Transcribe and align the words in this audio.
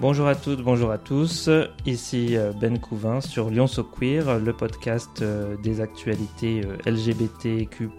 Bonjour 0.00 0.28
à 0.28 0.34
toutes, 0.34 0.62
bonjour 0.62 0.90
à 0.92 0.96
tous. 0.96 1.50
Ici 1.84 2.34
euh, 2.34 2.52
Ben 2.58 2.78
Couvin 2.78 3.20
sur 3.20 3.50
Lyon 3.50 3.66
So 3.66 3.84
Queer, 3.84 4.38
le 4.38 4.54
podcast 4.54 5.20
euh, 5.20 5.58
des 5.58 5.82
actualités 5.82 6.62
euh, 6.64 6.90
LGBTQ+ 6.90 7.90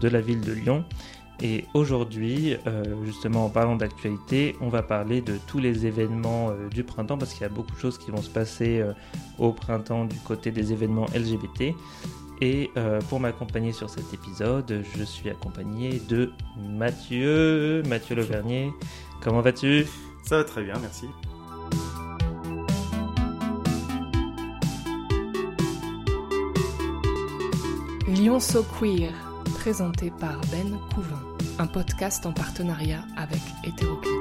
de 0.00 0.08
la 0.08 0.20
ville 0.20 0.40
de 0.40 0.50
Lyon. 0.50 0.84
Et 1.40 1.64
aujourd'hui, 1.72 2.56
justement 3.04 3.44
en 3.44 3.48
parlant 3.48 3.76
d'actualité, 3.76 4.56
on 4.60 4.68
va 4.68 4.82
parler 4.82 5.20
de 5.20 5.38
tous 5.46 5.60
les 5.60 5.86
événements 5.86 6.50
du 6.72 6.82
printemps 6.82 7.16
parce 7.16 7.32
qu'il 7.32 7.42
y 7.42 7.44
a 7.44 7.48
beaucoup 7.48 7.70
de 7.70 7.78
choses 7.78 7.96
qui 7.96 8.10
vont 8.10 8.20
se 8.20 8.28
passer 8.28 8.84
au 9.38 9.52
printemps 9.52 10.04
du 10.04 10.16
côté 10.16 10.50
des 10.50 10.72
événements 10.72 11.06
LGBT. 11.14 11.76
Et 12.40 12.72
pour 13.08 13.20
m'accompagner 13.20 13.70
sur 13.70 13.88
cet 13.88 14.12
épisode, 14.12 14.82
je 14.96 15.04
suis 15.04 15.30
accompagné 15.30 16.02
de 16.08 16.32
Mathieu, 16.56 17.84
Mathieu 17.86 18.16
Levernier. 18.16 18.72
Comment 19.22 19.40
vas-tu? 19.40 19.86
Ça 20.24 20.38
va 20.38 20.44
très 20.44 20.64
bien, 20.64 20.74
merci. 20.80 21.06
Lyon 28.28 28.40
Queer, 28.78 29.10
présenté 29.54 30.12
par 30.20 30.38
Ben 30.50 30.78
Couvin, 30.94 31.24
un 31.58 31.66
podcast 31.66 32.26
en 32.26 32.32
partenariat 32.34 33.02
avec 33.16 33.40
Hétéroclite. 33.64 34.12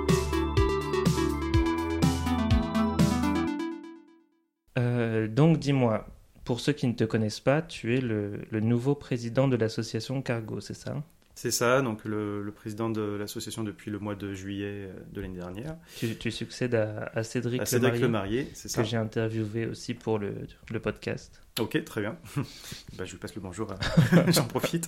Euh, 4.80 5.28
donc 5.28 5.60
dis-moi, 5.60 6.08
pour 6.46 6.62
ceux 6.62 6.72
qui 6.72 6.88
ne 6.88 6.94
te 6.94 7.04
connaissent 7.04 7.42
pas, 7.42 7.62
tu 7.62 7.98
es 7.98 8.00
le, 8.00 8.48
nouveau 8.62 8.96
président 8.96 9.50
de 9.50 9.58
l'association 9.58 10.22
Cargo, 10.22 10.62
c'est 10.62 10.74
ça? 10.74 11.04
C'est 11.38 11.52
ça, 11.52 11.84
donc 11.84 12.04
le, 12.04 12.52
président 12.56 12.90
de 12.90 13.00
l'association 13.04 13.64
depuis 13.64 13.92
le 13.92 14.00
mois 14.00 14.16
de 14.16 14.34
juillet 14.34 14.88
euh, 14.90 14.94
de 15.12 15.22
l'année 15.22 15.38
dernière. 15.38 15.78
Tu, 15.96 16.32
succèdes 16.32 16.74
à, 16.74 17.24
Cédric, 17.24 17.62
à 17.62 17.66
Cédric 17.68 18.02
Lemarié, 18.02 18.50
c'est 18.56 18.70
ça. 18.70 18.82
Que 18.82 18.88
j'ai 18.88 18.98
interviewé 18.98 19.68
aussi 19.68 19.94
pour 19.94 20.18
le, 20.18 20.34
le 20.72 20.80
podcast. 20.80 21.40
Ok, 21.60 21.84
très 21.84 22.02
bien. 22.02 22.18
bah, 22.98 23.06
je 23.06 23.12
lui 23.12 23.20
passe 23.20 23.36
le 23.36 23.42
bonjour, 23.42 23.72
j'en 24.30 24.46
profite. 24.46 24.88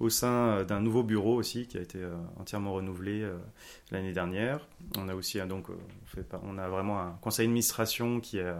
Au 0.00 0.10
sein 0.10 0.32
euh, 0.32 0.64
d'un 0.64 0.80
nouveau 0.80 1.04
bureau 1.04 1.36
aussi 1.36 1.68
qui 1.68 1.78
a 1.78 1.82
été 1.82 1.98
euh, 2.02 2.16
entièrement 2.40 2.72
renouvelé 2.72 3.24
l'année 3.92 4.12
dernière. 4.12 4.66
On 4.96 5.08
a 5.08 5.14
aussi 5.14 5.38
donc 5.46 5.70
on, 5.70 6.06
fait 6.06 6.26
on 6.42 6.58
a 6.58 6.68
vraiment 6.68 7.00
un 7.00 7.16
conseil 7.20 7.46
d'administration 7.46 8.18
qui 8.18 8.38
est, 8.38 8.52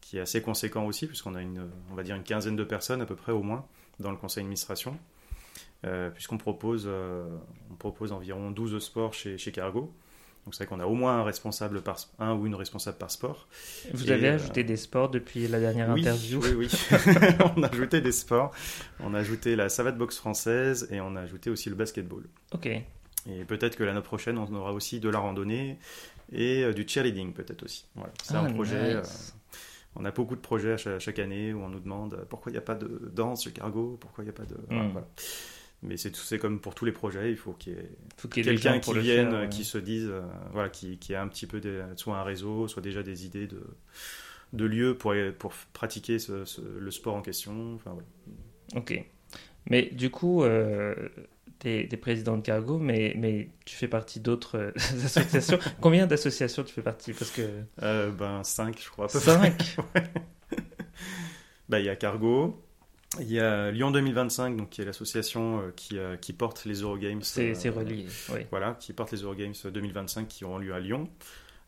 qui 0.00 0.18
est 0.18 0.22
assez 0.22 0.42
conséquent 0.42 0.84
aussi 0.84 1.06
puisqu'on 1.06 1.36
a 1.36 1.42
une 1.42 1.70
on 1.92 1.94
va 1.94 2.02
dire 2.02 2.16
une 2.16 2.24
quinzaine 2.24 2.56
de 2.56 2.64
personnes 2.64 3.02
à 3.02 3.06
peu 3.06 3.14
près 3.14 3.30
au 3.30 3.44
moins 3.44 3.64
dans 4.00 4.10
le 4.10 4.16
conseil 4.16 4.42
d'administration. 4.42 4.98
Euh, 5.86 6.10
puisqu'on 6.10 6.38
propose, 6.38 6.86
euh, 6.88 7.28
on 7.70 7.74
propose 7.74 8.12
environ 8.12 8.50
12 8.50 8.82
sports 8.82 9.14
chez, 9.14 9.38
chez 9.38 9.52
Cargo. 9.52 9.94
Donc 10.44 10.54
c'est 10.54 10.64
vrai 10.64 10.66
qu'on 10.66 10.80
a 10.80 10.86
au 10.86 10.94
moins 10.94 11.20
un 11.20 11.24
responsable 11.24 11.82
par 11.82 11.98
un 12.18 12.34
ou 12.34 12.46
une 12.46 12.54
responsable 12.54 12.98
par 12.98 13.10
sport. 13.10 13.48
Vous 13.92 14.10
avez 14.10 14.28
euh, 14.28 14.34
ajouté 14.34 14.64
des 14.64 14.76
sports 14.76 15.08
depuis 15.10 15.46
la 15.46 15.60
dernière 15.60 15.90
interview 15.90 16.40
Oui, 16.42 16.54
oui. 16.56 16.68
on 17.56 17.62
a 17.62 17.68
ajouté 17.68 18.00
des 18.00 18.12
sports. 18.12 18.50
On 19.00 19.14
a 19.14 19.18
ajouté 19.18 19.54
la 19.56 19.68
savate 19.68 19.98
boxe 19.98 20.16
française 20.16 20.88
et 20.90 21.00
on 21.00 21.14
a 21.16 21.20
ajouté 21.20 21.50
aussi 21.50 21.68
le 21.68 21.76
basketball. 21.76 22.24
Ok. 22.52 22.66
Et 22.66 23.44
peut-être 23.46 23.76
que 23.76 23.84
l'année 23.84 24.00
prochaine, 24.00 24.38
on 24.38 24.52
aura 24.54 24.72
aussi 24.72 25.00
de 25.00 25.08
la 25.08 25.18
randonnée 25.18 25.78
et 26.32 26.72
du 26.72 26.88
cheerleading 26.88 27.34
peut-être 27.34 27.62
aussi. 27.62 27.86
Voilà. 27.94 28.12
C'est 28.22 28.34
un 28.34 28.46
ah, 28.46 28.50
projet. 28.50 29.02
on 29.96 30.04
a 30.06 30.10
beaucoup 30.10 30.34
de 30.34 30.40
projets 30.40 30.76
chaque, 30.78 31.18
année 31.18 31.52
où 31.52 31.60
on 31.60 31.68
nous 31.68 31.80
demande 31.80 32.24
pourquoi 32.30 32.50
il 32.50 32.54
n'y 32.54 32.58
a 32.58 32.62
pas 32.62 32.74
de 32.74 33.10
danse 33.12 33.44
chez 33.44 33.52
Cargo, 33.52 33.98
pourquoi 34.00 34.24
il 34.24 34.28
n'y 34.28 34.30
a 34.30 34.34
pas 34.34 34.46
de. 34.46 34.54
Hmm. 34.54 34.92
Voilà. 34.92 35.06
Mais 35.82 35.96
c'est 35.96 36.38
comme 36.38 36.60
pour 36.60 36.74
tous 36.74 36.84
les 36.84 36.92
projets, 36.92 37.30
il 37.30 37.36
faut 37.36 37.52
qu'il 37.52 37.74
y 37.74 37.76
ait, 37.76 38.42
quelqu'un 38.42 38.80
qui 38.80 38.98
vienne, 38.98 39.48
qui 39.48 39.64
se 39.64 39.78
dise, 39.78 40.08
euh, 40.10 40.22
voilà, 40.52 40.70
qui, 40.70 40.98
qui 40.98 41.14
a 41.14 41.22
un 41.22 41.28
petit 41.28 41.46
peu 41.46 41.60
soit 41.94 42.18
un 42.18 42.24
réseau, 42.24 42.66
soit 42.66 42.82
déjà 42.82 43.04
des 43.04 43.26
idées 43.26 43.46
de, 43.46 43.62
de 44.52 44.64
lieux 44.64 44.96
pour, 44.96 45.14
pour 45.38 45.52
pratiquer 45.72 46.16
le 46.28 46.90
sport 46.90 47.14
en 47.14 47.22
question. 47.22 47.74
Enfin, 47.76 47.92
voilà. 47.92 48.08
Ok. 48.74 49.04
Mais 49.70 49.82
du 49.92 50.10
coup, 50.10 50.42
euh, 50.42 50.94
tu 51.58 51.68
es, 51.68 51.96
président 51.96 52.36
de 52.36 52.42
Cargo, 52.42 52.78
mais, 52.78 53.14
mais 53.16 53.50
tu 53.64 53.76
fais 53.76 53.88
partie 53.88 54.20
d'autres 54.20 54.58
euh, 54.58 54.72
associations. 54.76 55.58
Combien 55.80 56.06
d'associations 56.06 56.64
tu 56.64 56.72
fais 56.72 56.82
partie? 56.82 57.12
Parce 57.12 57.30
que... 57.30 57.42
Euh, 57.82 58.10
ben, 58.10 58.42
5, 58.44 58.80
je 58.80 58.90
crois. 58.90 59.08
5 59.08 59.76
bah, 61.68 61.80
Il 61.80 61.86
y 61.86 61.88
a 61.88 61.96
Cargo, 61.96 62.62
il 63.20 63.32
y 63.32 63.40
a 63.40 63.70
Lyon 63.70 63.90
2025, 63.90 64.56
donc, 64.56 64.70
qui 64.70 64.82
est 64.82 64.84
l'association 64.84 65.60
euh, 65.60 65.72
qui, 65.74 65.98
euh, 65.98 66.16
qui, 66.16 66.32
porte 66.32 66.64
les 66.66 66.82
Eurogames. 66.82 67.22
C'est 67.22 67.66
euh, 67.66 67.72
relié, 67.72 68.06
oui. 68.32 68.40
Voilà, 68.50 68.76
qui 68.78 68.92
porte 68.92 69.12
les 69.12 69.22
Eurogames 69.22 69.54
2025 69.64 70.28
qui 70.28 70.44
auront 70.44 70.58
lieu 70.58 70.74
à 70.74 70.80
Lyon. 70.80 71.08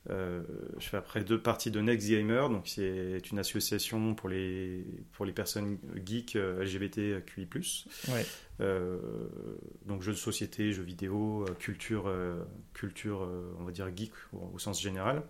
Je 0.09 0.89
fais 0.89 0.97
après 0.97 1.23
deux 1.23 1.41
parties 1.41 1.71
de 1.71 1.81
Next 1.81 2.09
Gamer, 2.09 2.49
donc 2.49 2.67
c'est 2.67 3.21
une 3.31 3.39
association 3.39 4.15
pour 4.15 4.29
les, 4.29 4.85
pour 5.13 5.25
les 5.27 5.33
personnes 5.33 5.79
geeks 6.05 6.35
LGBTQI+. 6.35 7.49
Ouais. 8.09 8.27
donc 9.87 10.03
jeux 10.03 10.13
de 10.13 10.17
société, 10.17 10.73
jeux 10.73 10.83
vidéo, 10.83 11.45
culture, 11.59 12.13
culture 12.73 13.29
on 13.59 13.65
va 13.65 13.73
dire 13.73 13.89
geek 13.95 14.13
au 14.33 14.59
sens 14.59 14.81
général 14.81 15.23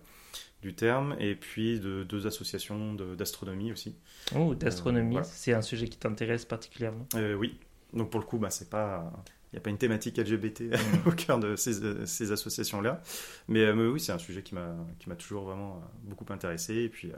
du 0.61 0.73
terme, 0.75 1.15
et 1.19 1.35
puis 1.35 1.79
de 1.79 2.03
deux 2.03 2.27
associations 2.27 2.93
d'astronomie 2.93 3.71
aussi. 3.71 3.95
Oh, 4.35 4.53
d'astronomie, 4.53 5.17
euh, 5.17 5.23
c'est 5.23 5.53
un 5.53 5.61
sujet 5.61 5.87
qui 5.87 5.97
t'intéresse 5.97 6.45
particulièrement 6.45 7.07
euh, 7.15 7.33
Oui, 7.33 7.57
donc 7.93 8.11
pour 8.11 8.19
le 8.19 8.25
coup, 8.25 8.37
bah, 8.37 8.49
c'est 8.49 8.69
pas. 8.69 9.11
Il 9.51 9.55
n'y 9.55 9.57
a 9.57 9.61
pas 9.61 9.69
une 9.69 9.77
thématique 9.77 10.17
LGBT 10.17 10.63
au 11.05 11.11
cœur 11.11 11.39
de 11.39 11.55
ces, 11.55 12.05
ces 12.05 12.31
associations-là. 12.31 13.01
Mais, 13.47 13.61
euh, 13.61 13.91
oui, 13.91 13.99
c'est 13.99 14.13
un 14.13 14.17
sujet 14.17 14.43
qui 14.43 14.55
m'a 14.55 15.15
toujours 15.17 15.43
vraiment 15.43 15.81
beaucoup 16.03 16.25
intéressé. 16.31 16.75
Et 16.75 16.89
puis, 16.89 17.11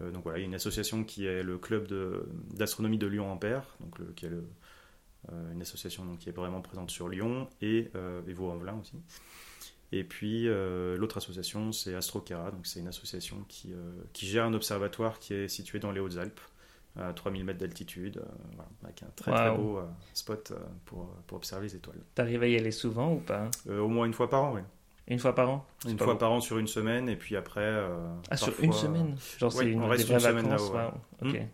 donc 0.00 0.24
voilà, 0.24 0.38
il 0.38 0.42
y 0.42 0.44
a 0.44 0.48
une 0.48 0.54
association 0.54 1.04
qui 1.04 1.26
est 1.26 1.42
le 1.42 1.58
club 1.58 1.88
d'astronomie 2.54 2.98
de, 2.98 3.06
Lyon-Ampère, 3.06 3.76
donc 3.80 3.98
le, 3.98 4.06
qui 4.06 4.26
est 4.26 4.30
le, 4.30 4.44
une 5.52 5.62
association 5.62 6.04
donc, 6.04 6.18
qui 6.18 6.30
est 6.30 6.32
vraiment 6.32 6.62
présente 6.62 6.90
sur 6.90 7.08
Lyon 7.08 7.48
et, 7.60 7.90
et 8.26 8.32
Vaux-en-Velin 8.32 8.80
aussi. 8.80 8.96
Et 9.92 10.04
puis 10.04 10.48
euh, 10.48 10.96
l'autre 10.96 11.16
association, 11.16 11.72
c'est 11.72 11.94
Astrokera, 11.94 12.50
donc 12.52 12.66
c'est 12.66 12.80
une 12.80 12.88
association 12.88 13.44
qui, 13.48 13.72
euh, 13.72 13.92
qui, 14.12 14.26
gère 14.26 14.44
un 14.44 14.54
observatoire 14.54 15.18
qui 15.18 15.34
est 15.34 15.48
situé 15.48 15.80
dans 15.80 15.90
les 15.90 16.00
Hautes-Alpes, 16.00 16.40
à 16.98 17.12
3000 17.12 17.44
mètres 17.44 17.58
d'altitude, 17.58 18.18
euh, 18.18 18.62
avec 18.84 19.02
un 19.02 19.10
très 19.16 19.32
très 19.32 19.56
beau 19.56 19.80
spot 20.12 20.52
pour, 20.84 21.06
pour, 21.26 21.36
observer 21.36 21.66
les 21.66 21.76
étoiles. 21.76 21.98
T'arrives 22.14 22.42
à 22.42 22.48
y 22.48 22.56
aller 22.56 22.72
souvent 22.72 23.12
ou 23.12 23.18
pas 23.18 23.50
Au 23.68 23.88
moins 23.88 24.06
une 24.06 24.12
fois 24.12 24.28
par 24.28 24.44
an, 24.44 24.54
oui. 24.54 24.60
Une 25.08 25.18
fois 25.18 25.34
par 25.34 25.50
an? 25.50 25.66
Une 25.88 25.98
fois 25.98 26.18
par 26.18 26.30
an 26.30 26.40
sur 26.40 26.58
une 26.58 26.68
semaine, 26.68 27.08
et 27.08 27.16
puis 27.16 27.36
après. 27.36 27.82
ah, 28.30 28.36
sur 28.36 28.52
une 28.60 28.72
semaine? 28.72 29.16
Genre, 29.38 29.52
c'est 29.52 29.66
une, 29.66 29.82
reste 29.82 30.08
une 30.08 30.20
semaine 30.20 30.48
là-haut. 30.48 30.72
Ok. 31.22 31.32
Hmm. 31.32 31.46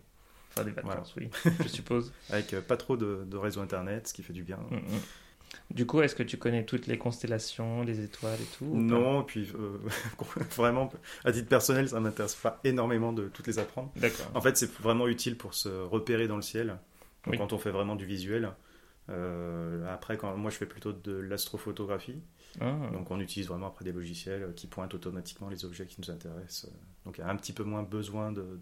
Enfin, 0.51 0.63
des 0.63 0.71
vacances, 0.71 1.13
oui, 1.15 1.29
je 1.63 1.67
suppose. 1.67 2.11
Avec 2.31 2.55
pas 2.61 2.77
trop 2.77 2.97
de, 2.97 3.23
de, 3.27 3.37
réseau 3.37 3.61
internet, 3.61 4.07
ce 4.07 4.13
qui 4.13 4.23
fait 4.23 4.33
du 4.33 4.43
bien. 4.43 4.57
Hmm, 4.71 4.77
hmm. 4.77 4.99
Du 5.69 5.85
coup, 5.85 6.01
est-ce 6.01 6.15
que 6.15 6.23
tu 6.23 6.37
connais 6.37 6.65
toutes 6.65 6.87
les 6.87 6.97
constellations, 6.97 7.83
les 7.83 8.01
étoiles 8.01 8.39
et 8.39 8.57
tout 8.57 8.65
Non, 8.65 9.23
puis 9.23 9.51
euh, 9.55 9.77
vraiment, 10.55 10.89
à 11.25 11.31
titre 11.31 11.49
personnel, 11.49 11.89
ça 11.89 11.99
m'intéresse 11.99 12.35
pas 12.35 12.59
énormément 12.63 13.11
de 13.13 13.27
toutes 13.27 13.47
les 13.47 13.59
apprendre. 13.59 13.91
D'accord. 13.95 14.27
En 14.33 14.41
fait, 14.41 14.57
c'est 14.57 14.71
vraiment 14.79 15.07
utile 15.07 15.37
pour 15.37 15.53
se 15.53 15.69
repérer 15.69 16.27
dans 16.27 16.37
le 16.37 16.41
ciel, 16.41 16.77
quand 17.25 17.51
on 17.51 17.57
fait 17.57 17.71
vraiment 17.71 17.95
du 17.95 18.05
visuel. 18.05 18.51
Euh, 19.09 19.93
après, 19.93 20.17
quand, 20.17 20.35
moi, 20.37 20.51
je 20.51 20.57
fais 20.57 20.65
plutôt 20.65 20.93
de 20.93 21.13
l'astrophotographie. 21.13 22.21
Ah. 22.61 22.73
Donc, 22.93 23.11
on 23.11 23.19
utilise 23.19 23.47
vraiment 23.47 23.67
après 23.67 23.85
des 23.85 23.91
logiciels 23.91 24.53
qui 24.55 24.67
pointent 24.67 24.93
automatiquement 24.93 25.49
les 25.49 25.65
objets 25.65 25.85
qui 25.85 25.99
nous 25.99 26.11
intéressent. 26.11 26.71
Donc, 27.05 27.17
il 27.17 27.21
y 27.21 27.23
a 27.23 27.29
un 27.29 27.35
petit 27.35 27.53
peu 27.53 27.63
moins 27.63 27.83
besoin 27.83 28.31
de 28.31 28.57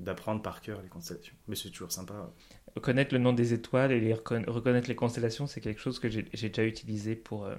d'apprendre 0.00 0.42
par 0.42 0.60
cœur 0.60 0.80
les 0.82 0.88
constellations. 0.88 1.34
Mais 1.48 1.56
c'est 1.56 1.70
toujours 1.70 1.92
sympa. 1.92 2.30
Connaître 2.80 3.14
le 3.14 3.20
nom 3.20 3.32
des 3.32 3.54
étoiles 3.54 3.92
et 3.92 4.00
les 4.00 4.14
reconnaître 4.14 4.88
les 4.88 4.94
constellations, 4.94 5.46
c'est 5.46 5.60
quelque 5.60 5.80
chose 5.80 5.98
que 5.98 6.08
j'ai 6.08 6.22
déjà 6.22 6.64
utilisé 6.64 7.16
pour, 7.16 7.46
euh, 7.46 7.54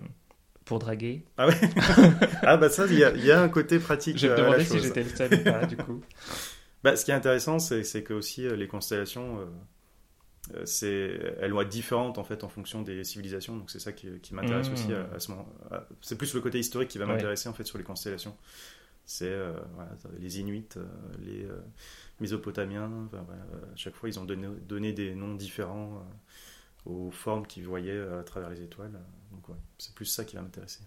pour 0.65 0.79
draguer. 0.79 1.25
Ah 1.37 1.47
ouais? 1.47 1.55
Ah 2.41 2.57
bah 2.57 2.69
ça, 2.69 2.85
il 2.85 2.93
y, 2.93 3.25
y, 3.25 3.31
a 3.31 3.41
un 3.41 3.49
côté 3.49 3.79
pratique. 3.79 4.17
Je 4.17 4.27
me 4.27 4.37
demandais 4.37 4.63
si 4.63 4.79
j'étais 4.79 5.03
le 5.03 5.09
seul 5.09 5.33
ou 5.33 5.43
pas, 5.43 5.65
du 5.65 5.77
coup. 5.77 6.01
Bah, 6.81 6.95
ce 6.95 7.03
qui 7.03 7.11
est 7.11 7.13
intéressant, 7.13 7.59
c'est 7.59 8.03
que 8.03 8.13
aussi 8.13 8.47
euh, 8.47 8.55
les 8.55 8.69
constellations, 8.69 9.45
euh, 10.53 10.61
c'est 10.63 11.35
elles 11.41 11.51
vont 11.51 11.59
être 11.59 11.67
différentes 11.67 12.17
en 12.17 12.23
fait 12.23 12.45
en 12.45 12.47
fonction 12.47 12.81
des 12.81 13.03
civilisations. 13.03 13.57
Donc 13.57 13.69
c'est 13.69 13.79
ça 13.79 13.91
qui, 13.91 14.07
qui 14.21 14.33
m'intéresse 14.33 14.69
mmh. 14.69 14.73
aussi 14.73 14.93
à, 14.93 15.19
ce 15.19 15.31
moment. 15.31 15.53
C'est 15.99 16.17
plus 16.17 16.33
le 16.33 16.39
côté 16.39 16.57
historique 16.57 16.87
qui 16.87 16.97
va 16.97 17.05
m'intéresser 17.05 17.49
en 17.49 17.53
fait 17.53 17.65
sur 17.65 17.77
les 17.77 17.83
constellations. 17.83 18.37
C'est 19.11 19.35
voilà, 19.73 19.91
les 20.19 20.39
Inuits, 20.39 20.67
les 21.25 21.47
mésopotamiens. 22.19 23.09
à 23.13 23.75
chaque 23.75 23.95
fois, 23.95 24.09
ils 24.09 24.19
ont 24.19 24.25
donné, 24.25 24.47
donné 24.67 24.93
des 24.93 25.15
noms 25.15 25.33
différents 25.35 26.03
euh, 26.87 26.91
aux 26.91 27.11
formes 27.11 27.47
qu'ils 27.47 27.65
voyaient 27.65 27.99
à 28.19 28.23
travers 28.23 28.49
les 28.49 28.61
étoiles. 28.61 28.99
Donc, 29.31 29.55
c'est 29.77 29.93
plus 29.95 30.05
ça 30.05 30.25
qui 30.25 30.35
va 30.35 30.41
m'intéresser. 30.43 30.81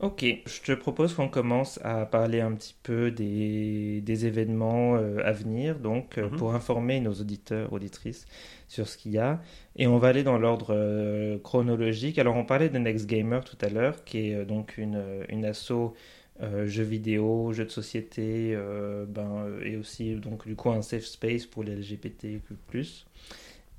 Ok, 0.00 0.24
je 0.46 0.60
te 0.60 0.72
propose 0.72 1.14
qu'on 1.14 1.28
commence 1.28 1.78
à 1.84 2.04
parler 2.04 2.40
un 2.40 2.52
petit 2.54 2.74
peu 2.82 3.12
des, 3.12 4.00
des 4.02 4.26
événements 4.26 4.96
euh, 4.96 5.18
à 5.24 5.30
venir, 5.32 5.78
donc 5.78 6.18
euh, 6.18 6.28
Mhm. 6.28 6.30
pour 6.30 6.52
informer 6.54 6.98
nos 7.00 7.12
auditeurs, 7.14 7.72
auditrices 7.72 8.26
sur 8.66 8.88
ce 8.88 8.98
qu'il 8.98 9.12
y 9.12 9.18
a. 9.18 9.40
Et 9.76 9.86
on 9.86 9.98
va 9.98 10.08
aller 10.08 10.24
dans 10.24 10.36
l'ordre 10.36 10.74
euh, 10.74 11.38
chronologique. 11.38 12.18
Alors 12.18 12.34
on 12.36 12.44
parlait 12.44 12.68
de 12.70 12.78
Next 12.78 13.06
Gamer 13.06 13.44
tout 13.44 13.56
à 13.60 13.68
l'heure, 13.68 14.02
qui 14.04 14.30
est 14.30 14.34
euh, 14.34 14.44
donc 14.44 14.78
une, 14.78 14.96
euh, 14.96 15.24
une 15.28 15.44
asso 15.44 15.94
euh, 16.42 16.66
jeux 16.66 16.82
vidéo, 16.82 17.52
jeux 17.52 17.64
de 17.64 17.70
société, 17.70 18.52
euh, 18.54 19.06
ben, 19.06 19.44
euh, 19.46 19.64
et 19.64 19.76
aussi 19.76 20.16
donc 20.16 20.46
du 20.46 20.56
coup 20.56 20.70
un 20.70 20.82
safe 20.82 21.04
space 21.04 21.46
pour 21.46 21.62
les 21.62 21.76
LGBTQ+. 21.76 22.40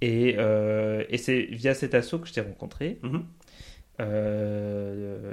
Et, 0.02 0.36
euh, 0.38 1.04
et 1.10 1.18
c'est 1.18 1.42
via 1.42 1.74
cet 1.74 1.94
asso 1.94 2.18
que 2.22 2.28
je 2.28 2.34
t'ai 2.34 2.42
rencontré. 2.42 3.00
Mhm. 3.04 3.25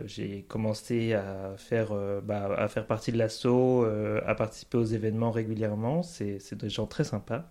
J'ai 0.06 0.44
commencé 0.48 1.14
à 1.14 1.54
faire, 1.56 1.94
bah, 2.22 2.54
à 2.56 2.68
faire 2.68 2.86
partie 2.86 3.12
de 3.12 3.18
l'assaut, 3.18 3.84
à 4.24 4.34
participer 4.34 4.78
aux 4.78 4.84
événements 4.84 5.32
régulièrement. 5.32 6.02
C'est, 6.02 6.54
des 6.54 6.68
gens 6.68 6.86
très 6.86 7.04
sympas. 7.04 7.48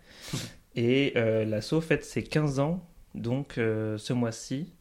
Et 0.76 1.14
euh, 1.18 1.44
l'assaut 1.44 1.82
fête 1.82 2.06
ses 2.06 2.24
15 2.24 2.60
ans, 2.60 2.88
donc 3.14 3.54
ce 3.56 4.14
mois-ci, 4.14 4.72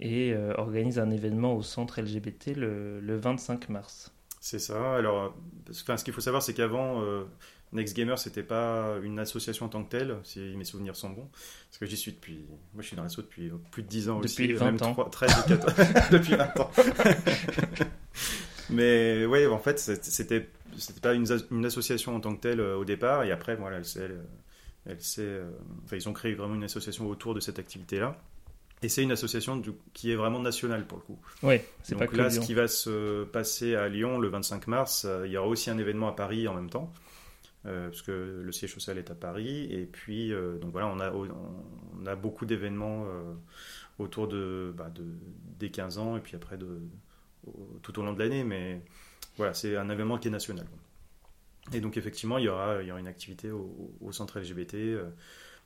et 0.00 0.32
euh, 0.32 0.54
organise 0.56 0.98
un 0.98 1.10
événement 1.10 1.54
au 1.56 1.62
centre 1.62 2.00
LGBT 2.00 2.48
le, 2.56 3.00
le 3.00 3.16
25 3.16 3.68
mars. 3.68 4.12
C'est 4.40 4.58
ça. 4.58 4.94
Alors, 4.96 5.22
euh, 5.24 5.28
parce 5.66 5.82
enfin, 5.82 5.96
ce 5.96 6.04
qu'il 6.04 6.14
faut 6.14 6.20
savoir, 6.20 6.42
c'est 6.42 6.54
qu'avant, 6.54 7.02
euh, 7.02 7.24
Next 7.72 7.94
Gamer, 7.96 8.18
c'était 8.18 8.42
pas 8.44 8.96
une 9.02 9.18
association 9.18 9.66
en 9.66 9.68
tant 9.68 9.82
que 9.84 9.90
telle, 9.90 10.16
si 10.22 10.40
mes 10.56 10.64
souvenirs 10.64 10.96
sont 10.96 11.10
bons. 11.10 11.28
Parce 11.68 11.78
que 11.80 11.86
j'y 11.86 11.96
suis 11.96 12.12
depuis. 12.12 12.46
Moi, 12.72 12.82
je 12.82 12.86
suis 12.86 12.96
dans 12.96 13.02
l'asso 13.02 13.16
depuis 13.18 13.48
euh, 13.48 13.56
plus 13.72 13.82
de 13.82 13.88
10 13.88 14.08
ans 14.10 14.20
Depuis 14.20 14.46
aussi. 14.46 14.52
20 14.52 14.64
même 14.64 14.82
ans. 14.82 14.92
3, 14.92 15.10
13 15.10 15.38
ou 15.44 15.48
14. 15.48 15.74
depuis 16.12 16.34
20 16.36 16.60
ans. 16.60 16.70
Mais 18.70 19.26
ouais, 19.26 19.46
en 19.46 19.58
fait, 19.58 19.78
c'était 19.78 20.48
c'était 20.76 21.00
pas 21.00 21.14
une, 21.14 21.30
as- 21.32 21.44
une 21.50 21.64
association 21.66 22.14
en 22.14 22.20
tant 22.20 22.34
que 22.36 22.40
telle 22.40 22.60
euh, 22.60 22.76
au 22.76 22.84
départ. 22.84 23.24
Et 23.24 23.32
après, 23.32 23.56
voilà, 23.56 23.78
elle. 23.78 23.84
Elle, 23.96 24.20
elle 24.86 24.98
euh, 25.18 25.50
enfin, 25.84 25.96
ils 25.96 26.08
ont 26.08 26.12
créé 26.12 26.34
vraiment 26.34 26.54
une 26.54 26.64
association 26.64 27.06
autour 27.08 27.34
de 27.34 27.40
cette 27.40 27.58
activité-là. 27.58 28.18
Et 28.82 28.88
c'est 28.88 29.02
une 29.02 29.10
association 29.12 29.56
du- 29.56 29.72
qui 29.92 30.12
est 30.12 30.16
vraiment 30.16 30.38
nationale 30.40 30.86
pour 30.86 30.98
le 30.98 31.04
coup. 31.04 31.18
Oui, 31.42 31.56
c'est 31.82 31.92
Donc 31.94 32.00
pas 32.00 32.06
que 32.06 32.16
là, 32.16 32.28
Lyon. 32.28 32.40
ce 32.42 32.46
qui 32.46 32.54
va 32.54 32.68
se 32.68 33.24
passer 33.24 33.74
à 33.74 33.88
Lyon 33.88 34.18
le 34.18 34.28
25 34.28 34.66
mars, 34.68 35.04
euh, 35.04 35.26
il 35.26 35.32
y 35.32 35.36
aura 35.36 35.48
aussi 35.48 35.68
un 35.70 35.78
événement 35.78 36.08
à 36.08 36.12
Paris 36.12 36.46
en 36.46 36.54
même 36.54 36.70
temps, 36.70 36.92
euh, 37.66 37.88
parce 37.88 38.02
que 38.02 38.40
le 38.44 38.52
siège 38.52 38.72
social 38.74 38.96
est 38.98 39.10
à 39.10 39.14
Paris. 39.16 39.66
Et 39.72 39.84
puis, 39.84 40.32
euh, 40.32 40.58
donc 40.58 40.70
voilà, 40.70 40.86
on 40.88 41.00
a, 41.00 41.10
on 41.12 42.06
a 42.06 42.14
beaucoup 42.14 42.46
d'événements 42.46 43.04
euh, 43.06 43.34
autour 43.98 44.28
de, 44.28 44.72
bah, 44.76 44.90
de- 44.94 45.02
des 45.58 45.70
15 45.70 45.98
ans 45.98 46.16
et 46.16 46.20
puis 46.20 46.36
après 46.36 46.56
de, 46.56 46.78
tout 47.82 47.98
au 47.98 48.02
long 48.04 48.12
de 48.12 48.18
l'année. 48.20 48.44
Mais 48.44 48.80
voilà, 49.36 49.54
c'est 49.54 49.76
un 49.76 49.90
événement 49.90 50.18
qui 50.18 50.28
est 50.28 50.32
national. 50.32 50.66
Et 51.72 51.80
donc 51.80 51.96
effectivement, 51.96 52.38
il 52.38 52.44
y 52.44 52.48
aura, 52.48 52.80
il 52.82 52.86
y 52.86 52.90
aura 52.92 53.00
une 53.00 53.08
activité 53.08 53.50
au, 53.50 53.92
au 54.00 54.12
centre 54.12 54.38
LGBT. 54.38 54.76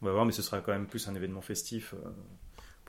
on 0.00 0.06
va 0.06 0.12
voir, 0.12 0.25
mais 0.25 0.32
ce 0.32 0.41
sera 0.43 0.61
quand 0.62 0.73
même 0.73 0.87
plus 0.87 1.06
un 1.09 1.14
événement 1.14 1.43
festif 1.43 1.94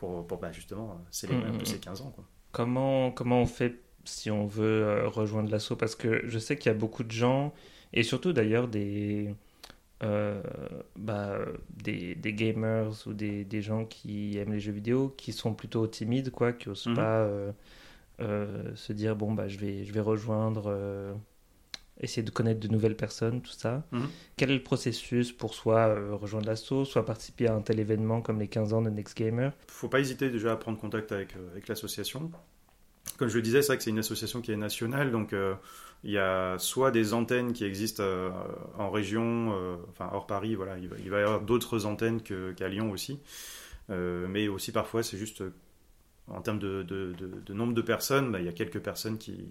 pour, 0.04 0.28
pour 0.28 0.40
bah, 0.40 0.52
justement 0.52 0.92
euh, 0.92 0.96
célébrer 1.12 1.48
un 1.50 1.54
Mm, 1.54 1.58
peu 1.58 1.66
mm, 1.66 1.66
ces 1.66 1.80
15 1.80 2.02
ans. 2.02 2.12
Quoi. 2.12 2.26
Comment, 2.52 3.12
comment 3.12 3.42
on 3.42 3.46
fait 3.46 3.82
si 4.06 4.30
on 4.32 4.46
veut 4.46 4.84
euh, 4.84 5.08
rejoindre 5.10 5.52
l'assaut? 5.52 5.76
Parce 5.76 5.96
que 5.96 6.28
je 6.28 6.40
sais 6.40 6.58
qu'il 6.58 6.72
y 6.72 6.76
a 6.76 6.78
beaucoup 6.78 7.04
de 7.04 7.12
gens, 7.12 7.54
et 7.94 8.04
surtout 8.04 8.34
d'ailleurs 8.34 8.68
des, 8.68 9.36
euh, 10.04 10.42
bah, 10.98 11.40
des, 11.72 12.16
des 12.16 12.34
gamers 12.34 12.92
ou 13.08 13.14
des, 13.14 13.46
des 13.46 13.62
gens 13.62 13.86
qui 13.86 14.38
aiment 14.38 14.54
les 14.54 14.60
jeux 14.62 14.74
vidéo, 14.74 15.10
qui 15.18 15.34
sont 15.34 15.54
plutôt 15.56 15.88
timides, 15.88 16.32
quoi, 16.32 16.54
qui 16.54 16.70
n'osent 16.70 16.90
pas 16.94 17.22
euh, 17.22 17.52
euh, 18.22 18.76
se 18.76 18.94
dire 18.94 19.16
bon, 19.16 19.34
bah, 19.34 19.48
je, 19.50 19.58
vais, 19.60 19.86
je 19.86 19.94
vais 19.94 20.02
rejoindre, 20.02 20.72
essayer 22.00 22.24
de 22.24 22.32
connaître 22.32 22.60
de 22.60 22.68
nouvelles 22.68 22.96
personnes, 22.98 23.42
tout 23.42 23.52
ça. 23.52 23.86
Mhm. 23.92 24.08
Quel 24.36 24.52
est 24.52 24.56
le 24.58 24.64
processus 24.64 25.32
pour 25.32 25.54
soit 25.54 25.88
euh, 25.90 26.16
rejoindre 26.16 26.48
l'assaut, 26.48 26.86
soit 26.86 27.06
participer 27.06 27.48
à 27.48 27.54
un 27.56 27.62
tel 27.62 27.80
événement 27.80 28.22
comme 28.22 28.40
les 28.40 28.48
15 28.48 28.74
ans 28.74 28.82
de 28.82 28.90
Next 28.90 29.16
Gamer? 29.18 29.54
Faut 29.68 29.90
pas 29.90 30.00
hésiter 30.00 30.30
déjà 30.30 30.52
à 30.54 30.56
prendre 30.56 30.80
contact 30.80 31.12
avec, 31.12 31.36
euh, 31.36 31.52
avec 31.52 31.68
l'association. 31.68 32.32
Comme 33.18 33.28
je 33.28 33.36
le 33.36 33.42
disais, 33.42 33.62
c'est 33.62 33.68
vrai 33.68 33.78
que 33.78 33.84
c'est 33.84 33.90
une 33.92 34.00
association 34.00 34.42
qui 34.42 34.52
est 34.52 34.58
nationale, 34.58 35.12
donc 35.12 35.34
euh, 35.34 35.54
il 36.04 36.12
y 36.12 36.18
a 36.18 36.58
soit 36.58 36.90
des 36.90 37.14
antennes 37.14 37.54
qui 37.54 37.64
existent 37.64 38.04
en 38.78 38.90
région, 38.90 39.54
enfin 39.90 40.10
hors 40.14 40.26
Paris, 40.26 40.56
voilà, 40.56 40.78
il 40.78 40.88
va, 40.88 40.96
il 40.98 41.10
va 41.10 41.20
y 41.20 41.24
avoir 41.24 41.42
d'autres 41.42 41.86
antennes 41.86 42.22
qu'à 42.22 42.68
Lyon 42.70 42.92
aussi, 42.92 43.20
mais 43.90 44.48
aussi 44.48 44.72
parfois 44.72 45.04
c'est 45.04 45.18
juste 45.18 45.44
en 46.28 46.42
termes 46.42 46.60
de, 46.60 46.84
de- 46.84 47.14
de- 47.18 47.42
de 47.46 47.54
nombre 47.54 47.74
de 47.74 47.82
personnes, 47.82 48.32
bah, 48.32 48.40
il 48.40 48.46
y 48.46 48.50
a 48.50 48.54
quelques 48.54 48.80
personnes 48.80 49.18
qui, 49.18 49.46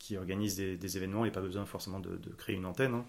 qui 0.00 0.16
organisent 0.16 0.56
des, 0.56 0.76
des 0.76 0.96
événements 0.96 1.24
et 1.24 1.30
pas 1.30 1.42
besoin 1.42 1.64
forcément 1.66 2.00
de, 2.00 2.18
créer 2.36 2.56
une 2.56 2.66
antenne. 2.66 2.94
hein. 2.94 3.04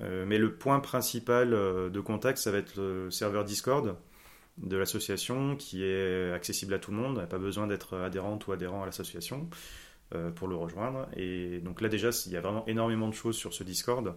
Euh, 0.00 0.26
mais 0.26 0.38
le 0.38 0.54
point 0.54 0.80
principal 0.80 1.54
euh, 1.54 1.88
de 1.88 2.00
contact, 2.00 2.38
ça 2.38 2.50
va 2.50 2.58
être 2.58 2.76
le 2.76 3.10
serveur 3.10 3.44
Discord 3.44 3.96
de 4.58 4.76
l'association 4.76 5.56
qui 5.56 5.84
est 5.84 6.32
accessible 6.32 6.74
à 6.74 6.78
tout 6.78 6.90
le 6.90 6.96
monde. 6.96 7.26
Pas 7.28 7.38
besoin 7.38 7.66
d'être 7.66 7.96
adhérente 7.98 8.46
ou 8.46 8.52
adhérent 8.52 8.82
à 8.82 8.86
l'association 8.86 9.48
euh, 10.14 10.30
pour 10.30 10.48
le 10.48 10.56
rejoindre. 10.56 11.06
Et 11.16 11.60
donc 11.60 11.80
là 11.80 11.88
déjà, 11.88 12.10
il 12.26 12.32
y 12.32 12.36
a 12.36 12.40
vraiment 12.40 12.66
énormément 12.66 13.08
de 13.08 13.14
choses 13.14 13.36
sur 13.36 13.54
ce 13.54 13.62
Discord. 13.62 14.14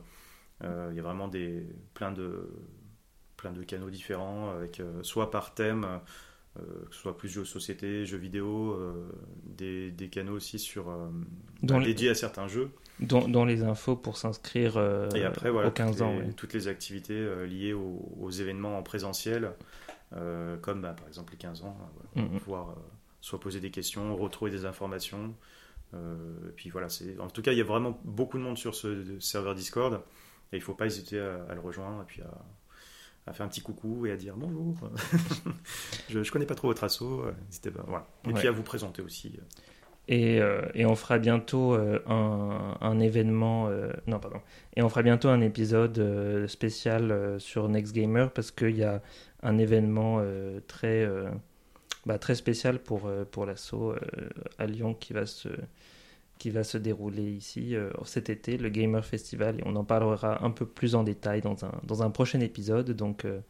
Il 0.61 0.95
y 0.95 0.99
a 0.99 1.01
vraiment 1.01 1.29
des, 1.29 1.65
plein, 1.93 2.11
de, 2.11 2.49
de 3.41 3.63
canaux 3.63 3.89
différents, 3.89 4.49
avec 4.49 4.81
soit 5.03 5.31
par 5.31 5.53
thème, 5.53 5.87
que 6.55 6.93
ce 6.95 6.99
soit 7.01 7.15
plus 7.17 7.29
jeux 7.29 7.41
de 7.41 7.47
société, 7.47 8.05
jeux 8.05 8.17
vidéo, 8.17 8.73
euh, 8.73 9.09
des, 9.45 9.91
des 9.91 10.09
canaux 10.09 10.33
aussi 10.35 10.59
sur, 10.59 10.89
euh, 10.89 11.07
Dans 11.63 11.75
bah, 11.75 11.79
les- 11.81 11.87
dédiés 11.87 12.09
à 12.09 12.15
certains 12.15 12.47
jeux. 12.47 12.71
dont, 12.99 13.27
dont 13.27 13.45
les 13.45 13.63
infos 13.63 13.95
pour 13.95 14.17
s'inscrire 14.17 14.75
euh, 14.77 15.09
Et 15.15 15.23
après, 15.23 15.51
voilà, 15.51 15.69
aux 15.69 15.71
15 15.71 15.91
toutes, 15.91 16.01
ans. 16.01 16.11
les, 16.13 16.17
ouais. 16.27 16.33
toutes 16.33 16.53
les 16.53 16.67
activités 16.67 17.13
euh, 17.13 17.45
liées 17.45 17.73
aux, 17.73 18.11
aux 18.19 18.31
événements 18.31 18.77
en 18.77 18.83
présentiel, 18.83 19.51
euh, 20.13 20.57
comme 20.57 20.81
bah, 20.81 20.93
par 20.97 21.07
exemple 21.07 21.31
les 21.33 21.37
15 21.37 21.63
ans, 21.63 21.77
euh, 21.79 22.07
voilà, 22.13 22.29
Mhm. 22.29 22.39
pouvoir 22.39 22.69
euh, 22.71 22.73
soit 23.21 23.39
poser 23.39 23.59
des 23.59 23.71
questions, 23.71 24.15
retrouver 24.15 24.51
des 24.51 24.65
informations. 24.65 25.33
euh, 25.93 26.49
et 26.49 26.51
puis 26.51 26.69
voilà, 26.69 26.87
en 27.19 27.29
tout 27.29 27.41
cas, 27.41 27.51
il 27.51 27.57
y 27.57 27.61
a 27.61 27.65
vraiment 27.65 27.99
beaucoup 28.03 28.37
de 28.37 28.43
monde 28.43 28.57
sur 28.57 28.75
ce 28.75 29.19
serveur 29.19 29.55
Discord, 29.55 30.01
et 30.51 30.57
il 30.57 30.59
ne 30.59 30.63
faut 30.63 30.73
pas 30.73 30.85
hésiter 30.87 31.19
à, 31.19 31.45
à 31.49 31.53
le 31.55 31.61
rejoindre 31.61 32.01
et 32.01 32.05
puis 32.05 32.21
à, 32.21 32.31
à 33.29 33.33
faire 33.33 33.45
un 33.45 33.49
petit 33.49 33.61
coucou 33.61 34.05
et 34.05 34.11
à 34.11 34.17
dire 34.17 34.35
bonjour. 34.37 34.75
je 36.09 36.19
ne 36.19 36.23
connais 36.25 36.45
pas 36.45 36.55
trop 36.55 36.67
votre 36.67 36.83
assaut, 36.83 37.21
euh, 37.25 37.31
n'hésitez 37.47 37.71
pas. 37.71 37.83
Voilà. 37.87 38.07
Et 38.25 38.29
Ouais. 38.29 38.33
puis 38.33 38.47
à 38.47 38.51
vous 38.51 38.63
présenter 38.63 39.01
aussi. 39.01 39.33
euh. 39.37 39.41
Et, 40.11 40.41
euh, 40.41 40.63
et 40.73 40.87
on 40.87 40.95
fera 40.95 41.19
bientôt 41.19 41.75
euh, 41.75 41.99
un, 42.07 42.75
un 42.81 42.99
événement. 42.99 43.67
euh, 43.69 43.91
non, 44.07 44.19
pardon. 44.19 44.41
Et 44.75 44.81
on 44.81 44.89
fera 44.89 45.03
bientôt 45.03 45.29
un 45.29 45.41
épisode 45.41 46.47
spécial 46.47 47.39
sur 47.39 47.69
Next 47.69 47.93
Gamer 47.93 48.31
parce 48.31 48.49
qu'il 48.49 48.75
y 48.75 48.83
a 48.83 49.01
un 49.43 49.57
événement 49.59 50.19
très, 50.67 51.07
bah, 52.07 52.17
très 52.17 52.33
spécial 52.33 52.79
pour, 52.79 53.07
pour 53.29 53.45
l'assaut 53.45 53.93
à 54.57 54.65
Lyon 54.65 54.95
qui 54.95 55.13
va 55.13 55.25
se 55.27 55.49
qui 56.39 56.49
va 56.49 56.63
se 56.63 56.77
dérouler 56.77 57.29
ici 57.29 57.75
euh, 57.75 57.91
cet 58.05 58.29
été, 58.29 58.57
le 58.57 58.69
Gamer 58.69 59.05
Festival, 59.05 59.59
et 59.59 59.63
on 59.65 59.75
en 59.75 59.83
parlera 59.83 60.43
un 60.43 60.49
peu 60.49 60.65
plus 60.65 60.95
en 60.95 61.03
détail 61.03 61.41
dans 61.41 61.65
un, 61.65 61.73
dans 61.83 62.01
un 62.01 62.09
prochain 62.09 62.39
épisode. 62.39 62.91
Donc 62.91 63.25
euh, 63.25 63.41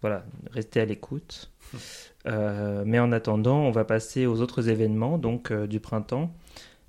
voilà, 0.00 0.24
restez 0.50 0.80
à 0.80 0.84
l'écoute. 0.84 1.52
Euh, 2.26 2.82
mais 2.84 2.98
en 2.98 3.10
attendant, 3.12 3.60
on 3.60 3.70
va 3.70 3.84
passer 3.84 4.26
aux 4.26 4.42
autres 4.42 4.68
événements 4.68 5.16
donc 5.16 5.50
du 5.50 5.80
printemps. 5.80 6.34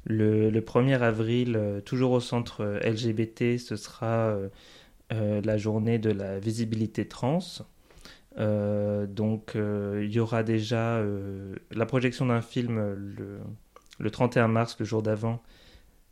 Le, 0.03 0.49
le 0.49 0.61
1er 0.61 0.99
avril, 0.99 1.81
toujours 1.85 2.11
au 2.11 2.19
centre 2.19 2.65
LGBT, 2.83 3.57
ce 3.57 3.77
sera 3.77 4.35
la 5.09 5.57
journée 5.57 5.97
de 5.97 6.09
la 6.09 6.39
visibilité 6.39 7.07
trans. 7.07 7.39
Donc 8.35 9.51
il 9.55 10.11
y 10.11 10.19
aura 10.19 10.43
déjà 10.43 11.01
la 11.71 11.85
projection 11.85 12.25
d'un 12.25 12.41
film 12.41 12.79
le, 12.95 13.39
le 13.99 14.11
31 14.11 14.47
mars, 14.49 14.77
le 14.79 14.85
jour 14.85 15.01
d'avant, 15.03 15.41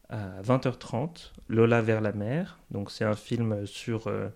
à 0.09 0.41
20h30, 0.43 1.33
Lola 1.49 1.81
vers 1.81 2.01
la 2.01 2.13
mer. 2.13 2.59
Donc 2.71 2.91
c'est 2.91 3.05
un 3.05 3.15
film 3.15 3.65
sur... 3.67 4.07
euh, 4.07 4.29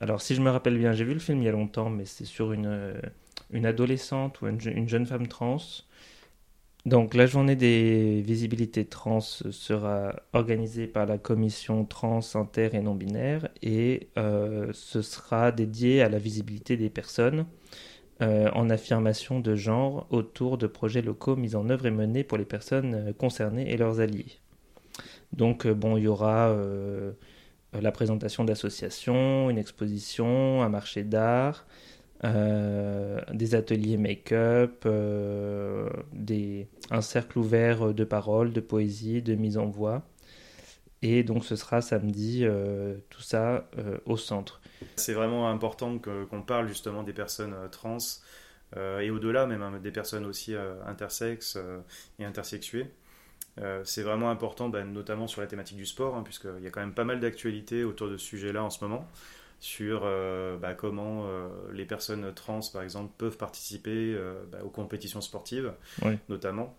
alors 0.00 0.22
si 0.22 0.34
je 0.36 0.42
me 0.42 0.50
rappelle 0.50 0.78
bien, 0.78 0.92
j'ai 0.92 1.04
vu 1.04 1.14
le 1.14 1.20
film 1.20 1.42
il 1.42 1.46
y 1.46 1.48
a 1.48 1.52
longtemps, 1.52 1.90
mais 1.90 2.04
c'est 2.06 2.24
sur 2.26 2.52
une, 2.52 2.66
euh, 2.66 2.94
adolescente 3.64 4.40
ou 4.42 4.48
une, 4.48 4.60
je- 4.60 4.70
une 4.70 4.88
jeune 4.88 5.06
femme 5.06 5.28
trans. 5.28 5.58
Donc 6.84 7.14
la 7.14 7.26
journée 7.26 7.54
des 7.54 8.22
visibilités 8.26 8.84
trans 8.84 9.20
sera 9.20 10.16
organisée 10.32 10.88
par 10.88 11.06
la 11.06 11.16
commission 11.16 11.84
trans, 11.84 12.18
inter 12.34 12.70
et 12.72 12.80
non 12.80 12.96
binaire 12.96 13.48
et 13.62 14.08
euh, 14.18 14.68
ce 14.72 15.00
sera 15.00 15.52
dédié 15.52 16.02
à 16.02 16.08
la 16.08 16.18
visibilité 16.18 16.76
des 16.76 16.90
personnes 16.90 17.46
euh, 18.22 18.48
en 18.54 18.70
affirmation 18.70 19.40
de 19.40 19.56
genre 19.56 20.06
autour 20.10 20.56
de 20.56 20.68
projets 20.68 21.02
locaux 21.02 21.34
mis 21.34 21.56
en 21.56 21.68
œuvre 21.70 21.86
et 21.86 21.90
menés 21.90 22.22
pour 22.22 22.38
les 22.38 22.44
personnes 22.44 22.94
euh, 22.94 23.12
concernées 23.12 23.72
et 23.72 23.76
leurs 23.76 23.98
alliés. 23.98 24.38
Donc 25.32 25.66
euh, 25.66 25.74
bon, 25.74 25.96
il 25.96 26.04
y 26.04 26.06
aura 26.06 26.54
la 27.72 27.90
présentation 27.90 28.44
d'associations, 28.44 29.50
une 29.50 29.58
exposition, 29.58 30.62
un 30.62 30.68
marché 30.68 31.02
d'art, 31.02 31.66
des 32.22 33.54
ateliers 33.54 33.96
make-up, 33.96 34.86
un 34.86 35.88
cercle 37.00 37.38
ouvert 37.38 37.94
de 37.94 38.04
paroles, 38.04 38.52
de 38.52 38.60
poésie, 38.60 39.22
de 39.22 39.34
mise 39.34 39.58
en 39.58 39.66
voix. 39.66 40.02
Et 41.00 41.24
donc 41.24 41.44
ce 41.44 41.56
sera 41.56 41.80
samedi, 41.80 42.44
tout 43.08 43.22
ça 43.22 43.68
au 44.04 44.18
centre. 44.18 44.61
C'est 44.96 45.14
vraiment 45.14 45.48
important 45.50 45.98
qu'on 45.98 46.42
parle 46.42 46.68
justement 46.68 47.02
des 47.02 47.12
personnes 47.12 47.54
trans 47.70 47.98
et 48.76 49.10
au-delà 49.10 49.46
même 49.46 49.62
hein, 49.62 49.78
des 49.82 49.90
personnes 49.90 50.24
aussi 50.24 50.54
intersexes 50.86 51.58
et 52.18 52.24
intersexuées. 52.24 52.90
Euh, 53.60 53.82
c'est 53.84 54.02
vraiment 54.02 54.30
important, 54.30 54.68
bah, 54.68 54.82
notamment 54.84 55.26
sur 55.26 55.40
la 55.40 55.46
thématique 55.46 55.76
du 55.76 55.86
sport, 55.86 56.16
hein, 56.16 56.22
puisqu'il 56.22 56.62
y 56.62 56.66
a 56.66 56.70
quand 56.70 56.80
même 56.80 56.94
pas 56.94 57.04
mal 57.04 57.20
d'actualités 57.20 57.84
autour 57.84 58.08
de 58.08 58.16
ce 58.16 58.24
sujet-là 58.24 58.62
en 58.62 58.70
ce 58.70 58.82
moment, 58.82 59.06
sur 59.60 60.02
euh, 60.04 60.56
bah, 60.56 60.74
comment 60.74 61.26
euh, 61.26 61.48
les 61.72 61.84
personnes 61.84 62.32
trans, 62.34 62.60
par 62.72 62.82
exemple, 62.82 63.12
peuvent 63.18 63.36
participer 63.36 64.16
bah, 64.50 64.58
aux 64.64 64.70
compétitions 64.70 65.20
sportives, 65.20 65.72
notamment. 66.28 66.76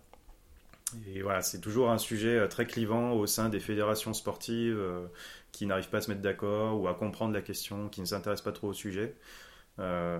C'est 1.42 1.60
toujours 1.60 1.90
un 1.90 1.98
sujet 1.98 2.46
très 2.48 2.66
clivant 2.66 3.12
au 3.12 3.26
sein 3.26 3.48
des 3.48 3.60
fédérations 3.60 4.14
sportives 4.14 4.78
qui 5.52 5.66
n'arrivent 5.66 5.88
pas 5.88 5.98
à 5.98 6.00
se 6.00 6.10
mettre 6.10 6.22
d'accord 6.22 6.80
ou 6.80 6.88
à 6.88 6.94
comprendre 6.94 7.32
la 7.32 7.42
question, 7.42 7.88
qui 7.88 8.00
ne 8.00 8.06
s'intéressent 8.06 8.44
pas 8.44 8.52
trop 8.52 8.68
au 8.68 8.72
sujet. 8.72 9.14
Euh, 9.80 10.18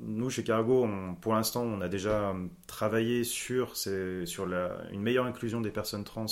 nous, 0.00 0.30
chez 0.30 0.44
Cargo, 0.44 0.88
pour 1.20 1.34
l'instant, 1.34 1.62
on 1.62 1.80
a 1.80 1.88
déjà 1.88 2.34
travaillé 2.66 3.24
sur, 3.24 3.74
une 3.86 5.02
meilleure 5.02 5.26
inclusion 5.26 5.60
des 5.60 5.70
personnes 5.70 6.04
trans 6.04 6.26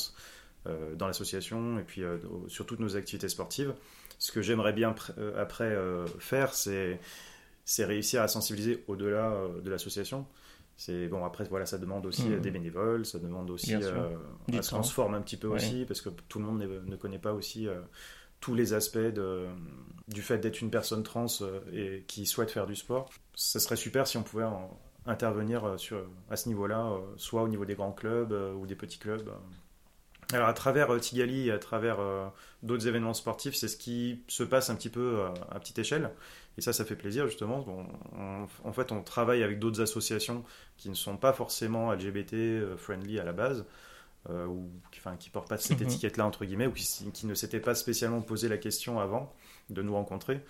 euh, 0.67 0.95
dans 0.97 1.07
l'association 1.07 1.79
et 1.79 1.83
puis 1.83 2.03
euh, 2.03 2.19
sur 2.49 2.67
toutes 2.67 2.81
nos 2.81 2.97
activités 2.97 3.29
sportives. 3.29 3.75
Ce 4.19 4.33
que 4.33 4.43
j'aimerais 4.43 4.73
bien 4.73 4.95
après 5.37 5.77
faire, 6.19 6.53
c'est 6.53 6.99
réussir 7.79 8.21
à 8.21 8.29
sensibiliser 8.29 8.83
au-delà 8.89 9.33
de 9.63 9.71
l'association. 9.71 10.27
C'est 10.79 11.09
bon 11.09 11.25
après 11.25 11.45
voilà 11.45 11.67
ça 11.67 11.77
demande 11.77 12.07
aussi 12.07 12.29
mmh. 12.29 12.41
des 12.41 12.51
bénévoles, 12.51 13.05
ça 13.05 13.19
demande 13.19 13.51
aussi 13.51 13.75
à 13.75 13.83
se 13.83 14.69
transformer 14.69 15.17
un 15.17 15.23
petit 15.23 15.37
peu 15.37 15.49
aussi 15.49 15.85
parce 15.87 16.01
que 16.01 16.09
tout 16.09 16.39
le 16.39 16.45
monde 16.45 16.61
ne, 16.61 16.79
ne 16.79 16.97
connaît 16.97 17.19
pas 17.19 17.33
aussi 17.33 17.69
tous 18.41 18.55
les 18.55 18.73
aspects 18.73 18.99
de, 18.99 19.47
du 20.09 20.23
fait 20.23 20.39
d'être 20.39 20.61
une 20.61 20.71
personne 20.71 21.03
trans 21.03 21.27
euh, 21.41 21.61
et 21.73 22.05
qui 22.07 22.27
souhaite 22.27 22.51
faire 22.51 22.67
du 22.67 22.77
sport. 22.77 23.11
Ce 23.35 23.59
serait 23.59 23.77
super 23.77 24.07
si 24.07 24.17
on 24.17 24.23
pouvait 24.23 24.47
intervenir 25.07 25.65
euh, 25.65 25.77
sur, 25.77 26.03
à 26.31 26.37
ce 26.37 26.49
niveau-là, 26.49 26.87
euh, 26.87 27.01
soit 27.17 27.43
au 27.43 27.49
niveau 27.49 27.65
des 27.65 27.75
grands 27.75 27.93
clubs 27.93 28.33
ou 28.33 28.67
des 28.67 28.77
petits 28.77 28.99
clubs. 28.99 29.31
Alors 30.33 30.49
à 30.49 30.53
travers 30.53 31.01
Tigali 31.01 31.49
et 31.49 31.53
à 31.53 31.59
travers 31.59 31.97
d'autres 32.63 32.87
événements 32.87 33.15
sportifs, 33.15 33.55
c'est 33.55 33.69
ce 33.69 33.79
qui 33.79 34.23
se 34.29 34.43
passe 34.43 34.69
un 34.69 34.75
petit 34.75 34.91
peu 34.91 35.23
à 35.51 35.59
petite 35.59 35.79
échelle. 35.79 36.11
Et 36.59 36.61
ça, 36.61 36.75
ça 36.75 36.85
fait 36.85 36.97
plaisir 36.97 37.27
justement. 37.27 37.65
en 38.65 38.73
fait, 38.73 38.93
on 38.93 39.03
travaille 39.03 39.43
avec 39.43 39.61
d'autres 39.61 39.81
associations 39.81 40.45
qui 40.77 40.91
ne 40.91 40.95
sont 40.95 41.17
pas 41.17 41.33
forcément 41.33 41.93
LGBT 41.93 42.77
friendly 42.77 43.19
à 43.19 43.25
la 43.25 43.33
base, 43.33 43.65
euh, 44.31 44.47
ou 44.47 44.69
enfin, 44.97 45.17
qui 45.17 45.31
ne 45.31 45.33
portent 45.33 45.49
pas 45.49 45.57
cette 45.57 45.81
mhm. 45.81 45.87
étiquette-là, 45.87 46.27
entre 46.27 46.45
guillemets, 46.45 46.67
ou 46.67 46.73
qui, 46.73 47.27
ne 47.27 47.35
s'étaient 47.35 47.61
pas 47.61 47.75
spécialement 47.75 48.21
posé 48.21 48.49
la 48.49 48.59
question 48.59 49.01
avant 49.01 49.35
de 49.71 49.81
nous 49.81 49.95
rencontrer, 49.95 50.45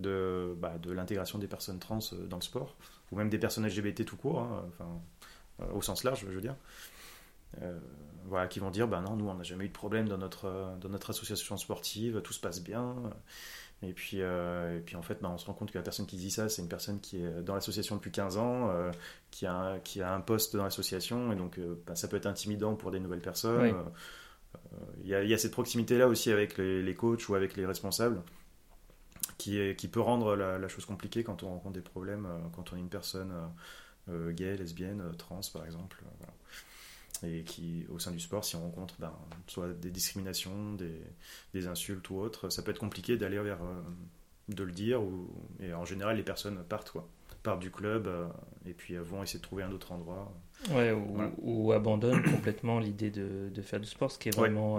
de, 0.00 0.54
bah, 0.58 0.76
de 0.78 0.92
l'intégration 0.92 1.38
des 1.38 1.46
personnes 1.46 1.78
trans 1.78 2.00
euh, 2.12 2.26
dans 2.26 2.36
le 2.36 2.42
sport, 2.42 2.76
ou 3.10 3.16
même 3.16 3.30
des 3.30 3.38
personnes 3.38 3.66
LGBT 3.66 4.04
tout 4.04 4.16
court, 4.16 4.40
hein, 4.40 4.64
enfin, 4.68 5.00
euh, 5.60 5.72
au 5.72 5.80
sens 5.80 6.04
large, 6.04 6.20
je 6.20 6.26
veux 6.26 6.40
dire. 6.42 6.56
voilà, 8.26 8.48
qui 8.48 8.58
vont 8.58 8.70
dire, 8.70 8.86
bah 8.86 9.00
non, 9.00 9.16
nous, 9.16 9.28
on 9.28 9.34
n'a 9.34 9.44
jamais 9.44 9.64
eu 9.64 9.68
de 9.68 9.72
problème 9.72 10.08
dans 10.08 10.18
notre, 10.18 10.76
dans 10.80 10.88
notre 10.88 11.10
association 11.10 11.56
sportive, 11.56 12.20
tout 12.22 12.32
se 12.32 12.40
passe 12.40 12.62
bien. 12.62 12.96
Et 13.82 13.92
puis, 13.92 14.18
euh, 14.20 14.78
et 14.78 14.80
puis 14.80 14.94
en 14.94 15.02
fait, 15.02 15.18
bah, 15.20 15.30
on 15.32 15.38
se 15.38 15.46
rend 15.46 15.54
compte 15.54 15.72
que 15.72 15.78
la 15.78 15.82
personne 15.82 16.06
qui 16.06 16.16
dit 16.16 16.30
ça, 16.30 16.48
c'est 16.48 16.62
une 16.62 16.68
personne 16.68 17.00
qui 17.00 17.22
est 17.22 17.42
dans 17.42 17.54
l'association 17.54 17.96
depuis 17.96 18.12
15 18.12 18.38
ans, 18.38 18.70
euh, 18.70 18.92
qui, 19.32 19.44
a, 19.44 19.80
qui 19.80 20.00
a 20.00 20.14
un 20.14 20.20
poste 20.20 20.56
dans 20.56 20.62
l'association, 20.62 21.32
et 21.32 21.36
donc 21.36 21.58
euh, 21.58 21.82
bah, 21.86 21.96
ça 21.96 22.06
peut 22.06 22.16
être 22.16 22.26
intimidant 22.26 22.76
pour 22.76 22.92
des 22.92 23.00
nouvelles 23.00 23.20
personnes. 23.20 23.74
Il 25.02 25.06
y, 25.06 25.10
y, 25.10 25.34
a 25.34 25.38
cette 25.38 25.52
proximité-là 25.52 26.06
aussi 26.06 26.30
avec 26.30 26.58
les, 26.58 26.82
les, 26.82 26.94
coachs 26.94 27.28
ou 27.28 27.34
avec 27.34 27.56
les 27.56 27.66
responsables, 27.66 28.22
qui, 29.38 29.58
est, 29.58 29.76
qui 29.76 29.88
peut 29.88 30.00
rendre 30.00 30.36
la, 30.36 30.68
chose 30.68 30.84
compliquée 30.84 31.24
quand 31.24 31.42
on 31.42 31.48
rencontre 31.48 31.74
des 31.74 31.80
problèmes, 31.80 32.28
quand 32.54 32.72
on 32.72 32.76
est 32.76 32.80
une 32.80 32.90
personne 32.90 33.32
gay, 34.08 34.56
lesbienne, 34.56 35.02
trans 35.16 35.40
par 35.52 35.64
exemple. 35.64 36.02
Voilà 36.18 36.32
et 37.24 37.42
qui, 37.44 37.86
au 37.88 37.98
sein 37.98 38.10
du 38.10 38.20
sport, 38.20 38.44
si 38.44 38.56
on 38.56 38.62
rencontre 38.62 38.94
ben, 38.98 39.12
soit 39.46 39.68
des 39.68 39.90
discriminations, 39.90 40.74
des, 40.74 41.00
des, 41.54 41.66
insultes 41.66 42.08
ou 42.10 42.16
autres, 42.16 42.48
ça 42.48 42.62
peut 42.62 42.70
être 42.70 42.80
compliqué 42.80 43.16
d'aller 43.16 43.38
vers, 43.38 43.62
euh, 43.62 43.80
de 44.48 44.64
le 44.64 44.72
dire, 44.72 45.02
ou, 45.02 45.28
et 45.60 45.72
en 45.72 45.84
général, 45.84 46.16
les 46.16 46.22
personnes 46.22 46.58
partent, 46.68 46.90
quoi, 46.90 47.06
partent 47.42 47.60
du 47.60 47.70
club 47.70 48.06
euh, 48.06 48.26
et 48.66 48.72
puis 48.72 48.94
euh, 48.94 49.02
vont 49.02 49.22
essayer 49.22 49.38
de 49.38 49.44
trouver 49.44 49.62
un 49.62 49.70
autre 49.72 49.92
endroit. 49.92 50.32
Ouais, 50.70 50.92
ou, 51.38 51.72
abandonnent 51.72 52.22
complètement 52.22 52.78
l'idée 52.78 53.10
de, 53.10 53.50
de, 53.52 53.62
faire 53.62 53.80
du 53.80 53.88
sport, 53.88 54.12
ce 54.12 54.18
qui 54.18 54.28
est 54.28 54.36
vraiment 54.36 54.78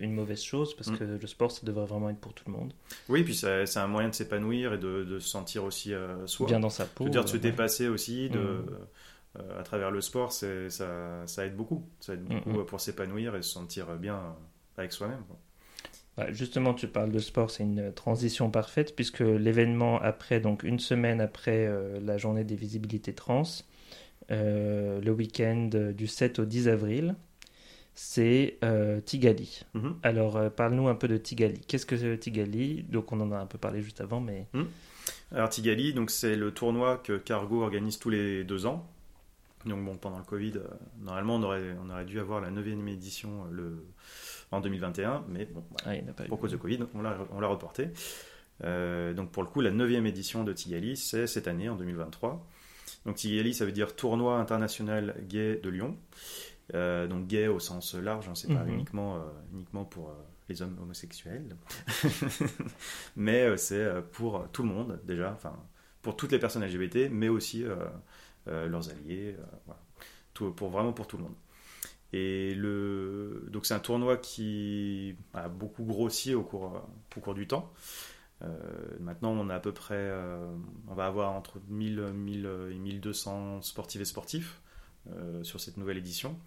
une 0.00 0.12
mauvaise 0.12 0.42
chose, 0.42 0.74
parce 0.76 0.90
mm. 0.90 0.98
que 0.98 1.04
le 1.20 1.26
sport, 1.26 1.50
ça 1.50 1.60
devrait 1.64 1.86
vraiment 1.86 2.10
être 2.10 2.20
pour 2.20 2.34
tout 2.34 2.44
le 2.46 2.52
monde. 2.52 2.72
Oui, 3.08 3.24
puis 3.24 3.34
c'est 3.34 3.76
un 3.76 3.88
moyen 3.88 4.10
de 4.10 4.14
s'épanouir 4.14 4.74
et 4.74 4.78
de, 4.78 5.02
de, 5.02 5.18
se 5.18 5.28
sentir 5.28 5.64
aussi 5.64 5.92
soi. 6.26 6.46
Bien 6.46 6.60
dans 6.60 6.70
sa 6.70 6.84
peau. 6.84 7.08
dire, 7.08 7.24
de 7.24 7.28
se 7.28 7.36
dépasser 7.36 7.88
aussi, 7.88 8.30
de... 8.30 8.38
Mm. 8.38 8.66
Euh, 9.38 9.60
à 9.60 9.62
travers 9.62 9.90
le 9.90 10.00
sport, 10.00 10.32
ça, 10.32 10.46
ça, 11.26 11.46
aide 11.46 11.56
beaucoup. 11.56 11.84
Ça 12.00 12.14
aide 12.14 12.24
beaucoup 12.24 12.50
mm, 12.50 12.62
mm. 12.62 12.66
pour 12.66 12.80
s'épanouir 12.80 13.34
et 13.34 13.42
se 13.42 13.50
sentir 13.50 13.86
bien 13.96 14.20
avec 14.76 14.92
soi-même. 14.92 15.22
Bah, 16.16 16.32
justement, 16.32 16.74
tu 16.74 16.86
parles 16.86 17.10
de 17.10 17.18
sport, 17.18 17.50
c'est 17.50 17.64
une 17.64 17.92
transition 17.92 18.50
parfaite 18.50 18.94
puisque 18.94 19.20
l'événement 19.20 20.00
après, 20.00 20.38
donc 20.38 20.62
une 20.62 20.78
semaine 20.78 21.20
après 21.20 21.66
euh, 21.66 21.98
la 22.00 22.16
journée 22.18 22.44
des 22.44 22.54
visibilités 22.54 23.12
trans, 23.12 23.42
euh, 24.30 25.00
le 25.00 25.10
week-end 25.10 25.70
du 25.92 26.06
7 26.06 26.38
au 26.38 26.44
10 26.44 26.68
avril, 26.68 27.16
c'est 27.96 28.58
Tigali. 29.04 29.62
Mm-hmm. 29.74 29.94
Alors, 30.04 30.50
parle-nous 30.52 30.86
un 30.86 30.94
peu 30.94 31.08
de 31.08 31.16
Tigali. 31.16 31.60
Qu'est-ce 31.66 31.86
que 31.86 31.96
c'est 31.96 32.18
Tigali? 32.18 32.84
Donc, 32.84 33.10
on 33.10 33.20
en 33.20 33.32
a 33.32 33.38
un 33.38 33.46
peu 33.46 33.58
parlé 33.58 33.82
juste 33.82 34.00
avant, 34.00 34.20
mais. 34.20 34.46
Mm. 34.52 34.62
Alors, 35.32 35.48
Tigali, 35.48 35.92
donc 35.92 36.10
c'est 36.10 36.36
le 36.36 36.52
tournoi 36.52 36.98
que 36.98 37.18
Cargo 37.18 37.62
organise 37.62 37.98
tous 37.98 38.10
les 38.10 38.44
deux 38.44 38.66
ans. 38.66 38.88
Donc 39.66 39.84
bon, 39.84 39.96
pendant 39.96 40.18
le 40.18 40.24
Covid, 40.24 40.52
euh, 40.56 40.68
normalement 41.00 41.36
on 41.36 41.42
aurait, 41.42 41.76
on 41.82 41.90
aurait 41.90 42.04
dû 42.04 42.20
avoir 42.20 42.40
la 42.40 42.50
9e 42.50 42.86
édition 42.88 43.44
euh, 43.46 43.50
le, 43.50 43.86
en 44.50 44.60
2021, 44.60 45.24
mais 45.28 45.46
bon, 45.46 45.64
ah, 45.86 45.92
pour 46.28 46.38
cause 46.38 46.52
de 46.52 46.56
Covid, 46.56 46.80
on 46.94 47.00
l'a 47.02 47.46
reporté. 47.46 47.88
Euh, 48.62 49.14
donc 49.14 49.32
pour 49.32 49.42
le 49.42 49.48
coup, 49.48 49.60
la 49.60 49.70
9e 49.70 50.06
édition 50.06 50.44
de 50.44 50.52
Tigali, 50.52 50.96
c'est 50.96 51.26
cette 51.26 51.48
année, 51.48 51.68
en 51.68 51.76
2023. 51.76 52.46
Donc 53.06 53.16
Tigali, 53.16 53.54
ça 53.54 53.64
veut 53.64 53.72
dire 53.72 53.96
Tournoi 53.96 54.38
international 54.38 55.14
gay 55.28 55.60
de 55.62 55.70
Lyon. 55.70 55.96
donc 56.72 57.26
gay 57.26 57.48
au 57.48 57.58
sens 57.58 57.94
large, 57.94 58.28
hein, 58.28 58.34
c'est 58.34 58.52
pas 58.52 58.64
mhm. 58.64 58.74
uniquement, 58.74 59.22
uniquement 59.52 59.84
pour 59.84 60.14
les 60.50 60.60
hommes 60.60 60.76
homosexuels, 60.82 61.56
mais 63.16 63.56
c'est 63.56 63.88
pour 64.12 64.46
tout 64.52 64.62
le 64.62 64.68
monde 64.68 65.00
déjà, 65.04 65.32
enfin 65.32 65.56
pour 66.02 66.16
toutes 66.16 66.32
les 66.32 66.38
personnes 66.38 66.62
LGBT, 66.62 67.08
mais 67.10 67.30
aussi 67.30 67.64
leurs 68.46 68.90
alliés, 68.90 69.36
euh, 69.38 70.50
pour, 70.50 70.70
vraiment 70.70 70.92
pour 70.92 71.06
tout 71.06 71.16
le 71.16 71.24
monde. 71.24 71.34
Et 72.12 72.54
le, 72.54 73.48
donc 73.50 73.66
c'est 73.66 73.74
un 73.74 73.80
tournoi 73.80 74.16
qui 74.16 75.16
a 75.32 75.48
beaucoup 75.48 75.84
grossi 75.84 76.34
au 76.34 76.42
cours, 76.42 76.86
au 77.16 77.20
cours 77.20 77.34
du 77.34 77.46
temps. 77.48 77.72
Euh, 78.42 78.48
maintenant, 79.00 79.32
on 79.32 79.48
a 79.48 79.56
à 79.56 79.60
peu 79.60 79.72
près, 79.72 80.12
on 80.88 80.94
va 80.94 81.06
avoir 81.06 81.32
entre 81.32 81.60
1000, 81.68 82.00
1000 82.00 82.48
et 82.70 82.78
1200 82.78 83.62
sportifs 83.62 84.00
et 84.00 84.04
sportifs 84.04 84.60
sur 85.42 85.60
cette 85.60 85.76
nouvelle 85.76 85.98
édition. 85.98 86.38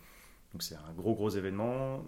Donc 0.53 0.63
c'est 0.63 0.75
un 0.75 0.93
gros 0.95 1.15
gros 1.15 1.29
événement. 1.29 2.05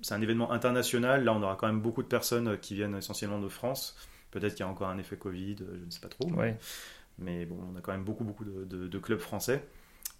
C'est 0.00 0.14
un 0.14 0.22
événement 0.22 0.50
international. 0.50 1.24
Là, 1.24 1.34
on 1.34 1.42
aura 1.42 1.56
quand 1.56 1.66
même 1.66 1.82
beaucoup 1.82 2.02
de 2.02 2.08
personnes 2.08 2.58
qui 2.58 2.74
viennent 2.74 2.96
essentiellement 2.96 3.40
de 3.40 3.48
France. 3.48 3.94
Peut-être 4.30 4.54
qu'il 4.54 4.64
y 4.64 4.68
a 4.68 4.70
encore 4.70 4.88
un 4.88 4.98
effet 4.98 5.16
Covid, 5.16 5.56
je 5.58 5.84
ne 5.84 5.90
sais 5.90 6.00
pas 6.00 6.08
trop. 6.08 6.28
Bon, 7.18 7.58
on 7.72 7.76
a 7.76 7.80
quand 7.80 7.92
même 7.92 8.04
beaucoup, 8.04 8.24
beaucoup 8.24 8.44
de, 8.44 8.98
clubs 8.98 9.20
français 9.20 9.64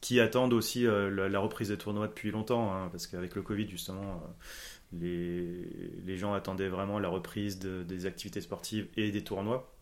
qui 0.00 0.20
attendent 0.20 0.52
aussi 0.52 0.86
euh, 0.86 1.28
la, 1.28 1.40
reprise 1.40 1.68
des 1.68 1.76
tournois 1.76 2.06
depuis 2.06 2.30
longtemps, 2.30 2.72
hein, 2.72 2.88
parce 2.90 3.06
qu'avec 3.06 3.34
le 3.34 3.42
Covid, 3.42 3.68
justement, 3.68 4.02
euh, 4.02 4.28
les, 4.92 6.02
les, 6.04 6.16
gens 6.16 6.34
attendaient 6.34 6.68
vraiment 6.68 6.98
la 6.98 7.08
reprise 7.08 7.58
des 7.58 8.06
activités 8.06 8.40
sportives 8.40 8.88
et 8.96 9.10
des 9.10 9.24
tournois. 9.24 9.74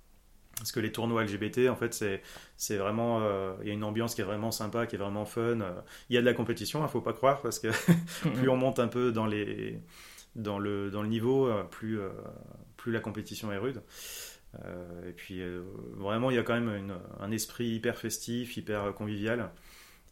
Parce 0.57 0.73
que 0.73 0.81
les 0.81 0.91
tournois 0.91 1.23
LGBT, 1.23 1.69
en 1.69 1.77
fait, 1.77 1.93
c'est, 1.93 2.23
c'est 2.57 2.79
vraiment. 2.79 3.21
Euh, 3.21 3.53
il 3.61 3.69
y 3.69 3.71
a 3.71 3.75
une 3.75 3.85
ambiance 3.85 4.15
qui 4.15 4.23
est 4.23 4.25
vraiment 4.25 4.51
sympa, 4.51 4.87
qui 4.87 4.97
est 4.97 4.99
vraiment 4.99 5.27
fun. 5.27 5.59
Il 6.09 6.15
y 6.15 6.17
a 6.17 6.23
de 6.23 6.27
la 6.27 6.33
compétition, 6.33 6.79
il 6.79 6.85
ne 6.85 6.89
faut 6.89 7.03
pas 7.03 7.13
croire, 7.13 7.43
parce 7.43 7.59
que 7.59 7.69
plus 8.37 8.49
on 8.49 8.57
monte 8.57 8.79
un 8.79 8.89
peu 8.89 9.13
dans, 9.13 9.27
les, 9.27 9.83
dans, 10.35 10.59
le, 10.59 10.91
dans 10.91 11.03
le 11.03 11.09
niveau, 11.09 11.53
plus, 11.71 11.99
plus 12.79 12.91
la 12.91 13.01
compétition 13.01 13.53
est 13.53 13.59
rude. 13.59 13.83
Euh, 14.65 15.09
et 15.09 15.13
puis 15.13 15.43
euh, 15.43 15.63
vraiment, 15.97 16.31
il 16.31 16.37
y 16.37 16.39
a 16.39 16.43
quand 16.43 16.59
même 16.59 16.93
un 17.21 17.31
esprit 17.31 17.67
hyper 17.69 17.99
festif, 17.99 18.57
hyper 18.57 18.95
convivial. 18.95 19.51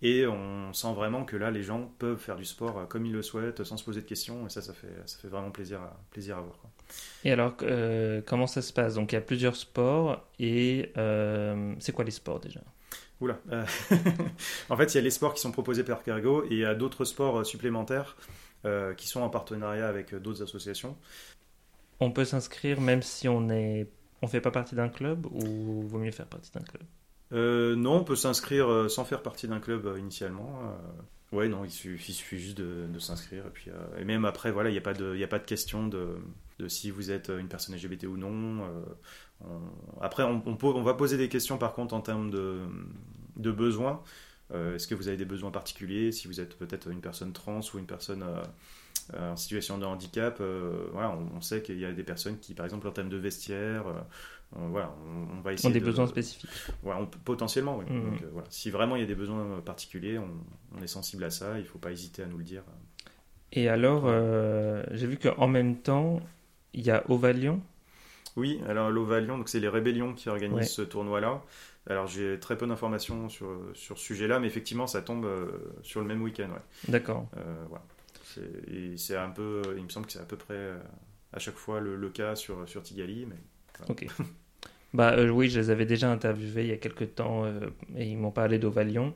Et 0.03 0.27
on 0.27 0.73
sent 0.73 0.93
vraiment 0.93 1.25
que 1.25 1.37
là, 1.37 1.51
les 1.51 1.63
gens 1.63 1.91
peuvent 1.99 2.19
faire 2.19 2.37
du 2.37 2.45
sport 2.45 2.87
comme 2.89 3.07
ils 3.07 3.13
le 3.13 3.23
souhaitent, 3.23 3.65
sans 3.65 3.77
se 3.77 3.85
poser 3.85 4.03
de 4.03 4.07
questions. 4.07 4.47
Et 4.47 4.51
ça, 4.51 4.61
ça 4.61 4.75
fait, 4.75 4.89
ça 5.07 5.19
fait 5.19 5.29
vraiment 5.29 5.51
plaisir 5.51 5.81
à, 5.81 5.99
plaisir 6.11 6.37
à 6.37 6.41
voir. 6.43 6.59
Et 7.25 7.33
alors, 7.33 7.55
euh, 7.63 8.21
comment 8.27 8.47
ça 8.47 8.61
se 8.61 8.73
passe? 8.73 8.95
Donc, 8.95 9.13
il 9.13 9.15
y 9.15 9.19
a 9.19 9.23
plusieurs 9.23 9.57
sports 9.57 10.27
et 10.39 10.93
euh, 10.99 11.75
c'est 11.79 11.93
quoi 11.93 12.05
les 12.05 12.11
sports 12.11 12.41
déjà? 12.41 12.61
Oula. 13.21 13.39
euh, 13.51 13.65
en 14.69 14.77
fait, 14.77 14.93
il 14.93 14.97
y 14.97 14.99
a 14.99 15.03
les 15.03 15.11
sports 15.11 15.35
qui 15.35 15.41
sont 15.41 15.53
proposés 15.53 15.85
par 15.85 16.03
Cargo 16.03 16.45
et 16.45 16.49
il 16.51 16.59
y 16.59 16.65
a 16.65 16.75
d'autres 16.75 17.05
sports 17.05 17.39
euh, 17.39 17.45
supplémentaires 17.45 18.17
euh, 18.65 18.95
qui 18.95 19.07
sont 19.09 19.21
en 19.21 19.31
partenariat 19.31 19.89
avec 19.89 20.13
euh, 20.13 20.19
d'autres 20.21 20.43
associations. 20.43 20.97
On 22.01 22.11
peut 22.11 22.25
s'inscrire 22.25 22.81
même 22.81 23.03
si 23.03 23.29
on 23.29 23.49
est, 23.51 23.89
on 24.25 24.26
fait 24.26 24.40
pas 24.40 24.50
partie 24.50 24.75
d'un 24.75 24.88
club 24.88 25.26
ou 25.26 25.87
vaut 25.87 25.99
mieux 25.99 26.11
faire 26.11 26.26
partie 26.26 26.50
d'un 26.52 26.62
club? 26.62 26.83
Euh, 27.33 27.75
non, 27.76 27.97
on 27.97 28.04
peut 28.04 28.16
s'inscrire 28.16 28.71
euh, 28.71 28.88
sans 28.88 29.04
faire 29.04 29.23
partie 29.23 29.49
d'un 29.49 29.61
club 29.61 29.87
euh, 29.87 29.99
initialement. 29.99 30.61
Ouais, 31.33 31.49
non, 31.49 31.64
il 31.64 31.71
suffit, 31.71 32.14
juste 32.38 32.57
de, 32.57 32.99
s'inscrire. 32.99 33.47
Et, 33.47 33.50
puis, 33.50 33.71
et 33.99 34.04
même 34.04 34.25
après, 34.25 34.52
voilà, 34.52 34.71
il 34.71 34.73
n'y 34.73 34.78
a, 34.78 34.83
pas 34.83 34.95
de- 34.95 35.45
question 35.45 35.88
de, 35.88 36.16
si 36.69 36.90
vous 36.90 37.11
êtes 37.11 37.28
une 37.28 37.49
personne 37.49 37.75
LGBT 37.75 38.04
ou 38.04 38.16
non. 38.16 38.64
On- 39.40 40.00
après, 40.00 40.23
on, 40.23 40.83
va 40.83 40.95
poser 40.95 41.16
des 41.16 41.28
questions 41.28 41.59
par 41.59 41.73
contre 41.73 41.93
en 41.93 42.00
termes 42.00 42.31
de, 42.31 42.61
besoins. 43.37 44.00
Est-ce 44.52 44.87
que 44.87 44.95
vous 44.95 45.09
avez 45.09 45.16
des 45.16 45.25
besoins 45.25 45.50
particuliers? 45.50 46.12
Si 46.12 46.28
vous 46.28 46.40
êtes 46.40 46.57
peut-être 46.57 46.88
une 46.88 47.00
personne 47.00 47.33
trans 47.33 47.61
ou 47.75 47.78
une 47.78 47.87
personne 47.87 48.25
en 49.18 49.37
situation 49.37 49.78
de 49.78 49.84
handicap, 49.84 50.38
euh, 50.40 50.87
voilà, 50.92 51.11
on, 51.11 51.37
on 51.37 51.40
sait 51.40 51.62
qu'il 51.62 51.78
y 51.78 51.84
a 51.84 51.92
des 51.92 52.02
personnes 52.04 52.38
qui, 52.38 52.54
par 52.54 52.64
exemple, 52.64 52.88
en 52.88 52.90
termes 52.90 53.08
de 53.08 53.16
vestiaire, 53.16 53.87
euh, 53.87 53.92
on- 54.56 54.68
voilà, 54.68 54.94
on, 55.06 55.38
on 55.38 55.40
va 55.42 55.50
Ont 55.50 55.54
essayer 55.54 55.73
des 55.75 55.80
de- 55.80 55.84
besoins 55.84 56.06
spécifiques. 56.06 56.49
On 56.84 57.06
peut- 57.06 57.18
potentiellement, 57.25 57.76
oui. 57.78 57.84
Donc, 57.87 58.23
euh, 58.23 58.26
voilà. 58.32 58.46
Si 58.50 58.70
vraiment 58.70 58.96
il 58.96 59.00
y 59.00 59.04
a 59.04 59.08
des 59.08 59.14
besoins 59.14 59.40
euh, 59.44 59.61
particuliers, 59.61 60.18
on, 60.18 60.28
on 60.78 60.82
est 60.82 60.87
sensible 60.87 61.25
à 61.25 61.30
ça, 61.30 61.58
il 61.58 61.62
ne 61.62 61.68
faut 61.68 61.78
pas 61.78 61.90
hésiter 61.92 62.23
à 62.23 62.26
nous 62.26 62.38
le 62.38 62.44
dire. 62.44 62.62
Et 63.52 63.68
alors, 63.68 64.04
euh, 64.06 64.82
j'ai 64.92 65.06
vu 65.06 65.16
qu'en 65.18 65.46
même 65.49 65.76
temps, 65.76 66.20
il 66.73 66.82
y 66.84 66.90
a 66.90 67.04
Ovalion. 67.11 67.61
Oui, 68.37 68.61
alors 68.68 68.90
l'Ovalion, 68.90 69.40
c'est 69.46 69.61
les 69.61 69.68
Rébellions 69.68 70.12
qui 70.12 70.28
organisent 70.28 70.56
Ouais. 70.58 70.64
ce 70.64 70.82
tournoi-là. 70.82 71.40
Alors 71.88 72.06
j'ai 72.06 72.40
très 72.40 72.56
peu 72.56 72.66
d'informations 72.66 73.28
sur, 73.28 73.46
sur 73.75 73.99
ce 73.99 74.04
sujet-là, 74.04 74.40
mais 74.40 74.46
effectivement 74.46 74.87
ça 74.87 75.02
tombe 75.02 75.26
euh, 75.26 75.46
sur 75.82 76.00
le 76.00 76.06
même 76.06 76.23
week-end. 76.23 76.49
Ouais. 76.49 76.62
D'accord. 76.88 77.28
Euh, 77.37 77.42
voilà. 77.68 77.84
C'est- 78.35 78.73
et 78.73 78.97
c'est 78.97 79.17
un 79.17 79.31
peu, 79.31 79.62
il 79.76 79.85
me 79.85 79.88
semble 79.88 80.07
que 80.07 80.12
c'est 80.12 80.21
à 80.21 80.25
peu 80.25 80.37
près 80.37 80.55
euh, 80.55 80.79
à 81.33 81.38
chaque 81.38 81.57
fois 81.57 81.81
le, 81.81 81.97
le 81.97 82.09
cas 82.11 82.35
sur, 82.37 82.69
sur 82.69 82.83
Tigali, 82.83 83.26
mais 83.26 83.37
Ok. 83.88 84.07
Bah 84.93 85.14
euh, 85.19 85.29
oui, 85.29 85.49
je 85.50 85.59
les 85.59 85.71
avais 85.71 85.87
déjà 85.87 86.09
interviewés 86.09 86.62
il 86.62 86.69
y 86.69 86.73
a 86.73 86.76
quelques 86.76 87.17
temps 87.17 87.45
euh, 87.45 87.59
et 87.97 88.07
ils 88.07 88.17
m'ont 88.17 88.31
parlé 88.31 88.61
d'Ovalion. 88.61 89.12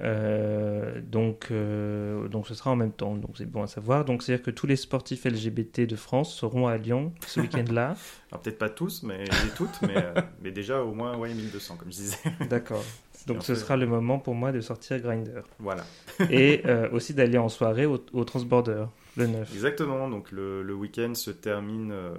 Euh, 0.00 1.00
donc, 1.00 1.52
donc 1.52 2.48
ce 2.48 2.54
sera 2.54 2.72
en 2.72 2.76
même 2.76 2.90
temps, 2.90 3.14
donc 3.14 3.36
c'est 3.38 3.48
bon 3.48 3.62
à 3.62 3.68
savoir. 3.68 4.04
Donc 4.04 4.24
c'est-à-dire 4.24 4.44
que 4.44 4.50
tous 4.50 4.66
les 4.66 4.74
sportifs 4.74 5.24
LGBT 5.24 5.82
de 5.86 5.94
France 5.94 6.34
seront 6.34 6.66
à 6.66 6.76
Lyon 6.78 7.12
ce 7.28 7.38
week-end-là. 7.40 7.94
peut-être 8.42 8.58
pas 8.58 8.70
tous, 8.70 9.04
mais 9.04 9.22
et 9.22 9.50
toutes, 9.56 9.80
mais, 9.82 10.04
mais 10.42 10.50
déjà 10.50 10.82
au 10.82 10.92
moins 10.94 11.16
ouais, 11.16 11.32
1200 11.32 11.76
comme 11.76 11.92
je 11.92 11.96
disais. 11.98 12.16
D'accord. 12.50 12.82
Donc 13.26 13.42
ce 13.42 13.52
peu- 13.52 13.58
sera 13.58 13.76
le 13.76 13.86
moment 13.86 14.18
pour 14.18 14.34
moi 14.34 14.52
de 14.52 14.60
sortir 14.60 14.98
Grinder 15.00 15.40
Voilà. 15.58 15.84
et 16.30 16.62
euh, 16.66 16.90
aussi 16.90 17.14
d'aller 17.14 17.38
en 17.38 17.48
soirée 17.48 17.86
au, 17.86 18.04
au 18.12 18.24
Transborder 18.24 18.84
le 19.16 19.26
9. 19.28 19.52
Exactement, 19.52 20.08
donc 20.08 20.30
le, 20.32 20.62
le 20.62 20.74
week-end 20.74 21.14
se 21.14 21.30
termine. 21.30 21.90
euh, 21.92 22.14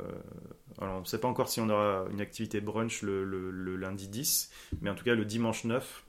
alors 0.81 0.97
on 0.97 0.99
ne 1.01 1.05
sait 1.05 1.19
pas 1.19 1.27
encore 1.27 1.47
si 1.49 1.61
on 1.61 1.69
aura 1.69 2.05
une 2.11 2.21
activité 2.21 2.59
brunch 2.61 3.01
le, 3.01 3.23
le- 3.23 3.51
le 3.51 3.75
lundi 3.75 4.07
10, 4.07 4.51
mais 4.81 4.89
en 4.89 4.95
tout 4.95 5.03
cas 5.05 5.15
le 5.15 5.25
dimanche 5.25 5.63
9, 5.63 6.03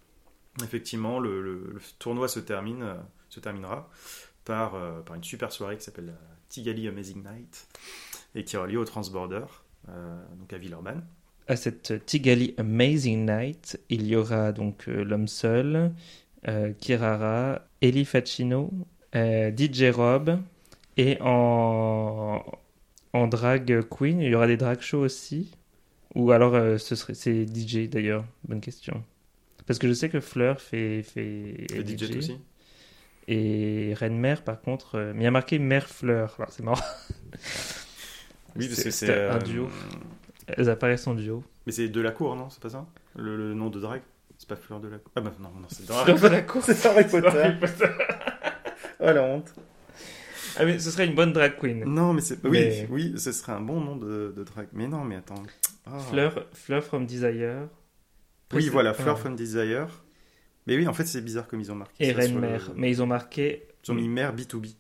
effectivement, 0.62 1.18
le, 1.20 1.76
tournoi 1.98 2.28
se, 2.28 2.40
termine, 2.40 2.82
euh, 2.82 2.94
se 3.28 3.40
terminera 3.40 3.88
par, 4.44 4.72
par 5.04 5.14
une 5.16 5.24
super 5.24 5.52
soirée 5.52 5.76
qui 5.76 5.84
s'appelle 5.84 6.14
Tigali 6.48 6.88
Amazing 6.88 7.22
Night 7.22 7.66
et 8.34 8.44
qui 8.44 8.56
aura 8.56 8.66
lieu 8.66 8.78
au 8.78 8.84
Transborder, 8.84 9.44
donc 10.38 10.52
à 10.52 10.58
Villeurbanne. 10.58 11.04
À 11.48 11.54
cette 11.54 12.04
Tigali 12.06 12.54
Amazing 12.58 13.24
Night, 13.24 13.80
il 13.88 14.06
y 14.06 14.16
aura 14.16 14.50
donc 14.52 14.88
euh, 14.88 15.04
l'homme 15.04 15.28
seul, 15.28 15.92
euh, 16.48 16.72
Kirara, 16.80 17.62
Eli 17.80 18.04
Facino, 18.04 18.72
euh, 19.14 19.52
DJ 19.56 19.84
Rob 19.94 20.40
et 20.96 21.18
en, 21.20 22.42
en 23.12 23.26
drag 23.28 23.82
queen, 23.88 24.20
il 24.20 24.30
y 24.30 24.34
aura 24.34 24.48
des 24.48 24.56
drag 24.56 24.80
shows 24.80 25.00
aussi. 25.00 25.52
Ou 26.16 26.32
alors 26.32 26.80
ce 26.80 26.96
serait 26.96 27.14
c'est 27.14 27.46
DJ 27.46 27.88
d'ailleurs, 27.90 28.24
bonne 28.48 28.60
question. 28.60 29.04
Parce 29.66 29.78
que 29.78 29.88
je 29.88 29.92
sais 29.92 30.08
que 30.08 30.20
Fleur 30.20 30.60
fait, 30.60 31.02
fait 31.02 31.66
DJ 31.86 32.16
aussi. 32.16 32.38
et 33.28 33.92
Reine 33.94 34.18
Mère 34.18 34.42
par 34.42 34.60
contre, 34.60 35.12
mais 35.14 35.22
il 35.22 35.24
y 35.24 35.26
a 35.26 35.30
marqué 35.30 35.58
Mère 35.58 35.88
Fleur. 35.88 36.34
Alors 36.38 36.52
c'est 36.52 36.62
marrant. 36.62 36.82
Oui, 38.56 38.68
parce 38.68 38.82
que 38.82 38.90
c'est 38.90 39.28
un 39.28 39.38
duo. 39.38 39.68
Elles 40.46 40.68
apparaissent 40.70 41.06
en 41.06 41.14
duo. 41.14 41.42
Mais 41.66 41.72
c'est 41.72 41.88
de 41.88 42.00
la 42.00 42.12
cour, 42.12 42.36
non? 42.36 42.48
C'est 42.50 42.60
pas 42.62 42.70
ça? 42.70 42.86
Le, 43.16 43.36
le 43.36 43.54
nom 43.54 43.70
de 43.70 43.80
drag 43.80 44.02
C'est 44.38 44.48
pas 44.48 44.56
Fleur 44.56 44.80
de 44.80 44.88
la 44.88 44.98
cour 44.98 45.12
Ah 45.16 45.20
bah 45.20 45.32
non, 45.40 45.50
non, 45.50 45.66
c'est 45.68 45.84
Fleur 45.86 46.04
de 46.18 46.26
la 46.28 46.42
cour. 46.42 46.62
C'est 46.64 46.86
Harry 46.86 47.04
Potter. 47.04 47.52
Oh 49.00 49.12
la 49.12 49.22
honte. 49.22 49.52
Ah 50.58 50.64
mais 50.64 50.78
ce 50.78 50.90
serait 50.90 51.06
une 51.06 51.14
bonne 51.14 51.32
drag 51.32 51.58
queen. 51.58 51.84
Non, 51.84 52.14
mais 52.14 52.22
c'est. 52.22 52.42
Oui, 52.44 52.50
Mais- 52.52 52.88
oui, 52.90 53.14
ce 53.18 53.30
serait 53.30 53.52
un 53.52 53.60
bon 53.60 53.80
nom 53.80 53.96
de, 53.96 54.32
de 54.34 54.42
drag. 54.42 54.68
Mais 54.72 54.88
non, 54.88 55.04
mais 55.04 55.16
attends. 55.16 55.42
Ah. 55.84 55.98
Fleur, 55.98 56.46
Fleur 56.54 56.82
from 56.82 57.04
Desire. 57.06 57.68
Oui, 58.54 58.68
voilà, 58.70 58.94
Fleur 58.94 59.16
ah. 59.18 59.20
from 59.20 59.36
Desire. 59.36 59.88
Mais 60.66 60.76
oui, 60.76 60.88
en 60.88 60.94
fait, 60.94 61.04
c'est 61.04 61.20
bizarre 61.20 61.46
comme 61.46 61.60
ils 61.60 61.70
ont 61.70 61.74
marqué. 61.76 62.04
Et 62.04 62.12
ça 62.12 62.18
Reine 62.18 62.34
le- 62.36 62.40
Mère. 62.40 62.72
Mais 62.74 62.90
ils 62.90 63.02
ont 63.02 63.06
marqué 63.06 63.68
Ils 63.86 63.90
ont 63.92 63.94
mis 63.94 64.08
mère 64.08 64.34
B2B. 64.34 64.74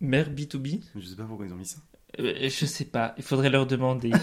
Mère 0.00 0.30
B2B. 0.30 0.82
Je 0.96 1.06
sais 1.06 1.16
pas 1.16 1.24
pourquoi 1.24 1.46
ils 1.46 1.52
ont 1.52 1.56
mis 1.56 1.66
ça. 1.66 1.78
Euh, 2.18 2.34
je 2.48 2.66
sais 2.66 2.84
pas, 2.86 3.14
il 3.18 3.22
faudrait 3.22 3.50
leur 3.50 3.66
demander. 3.66 4.10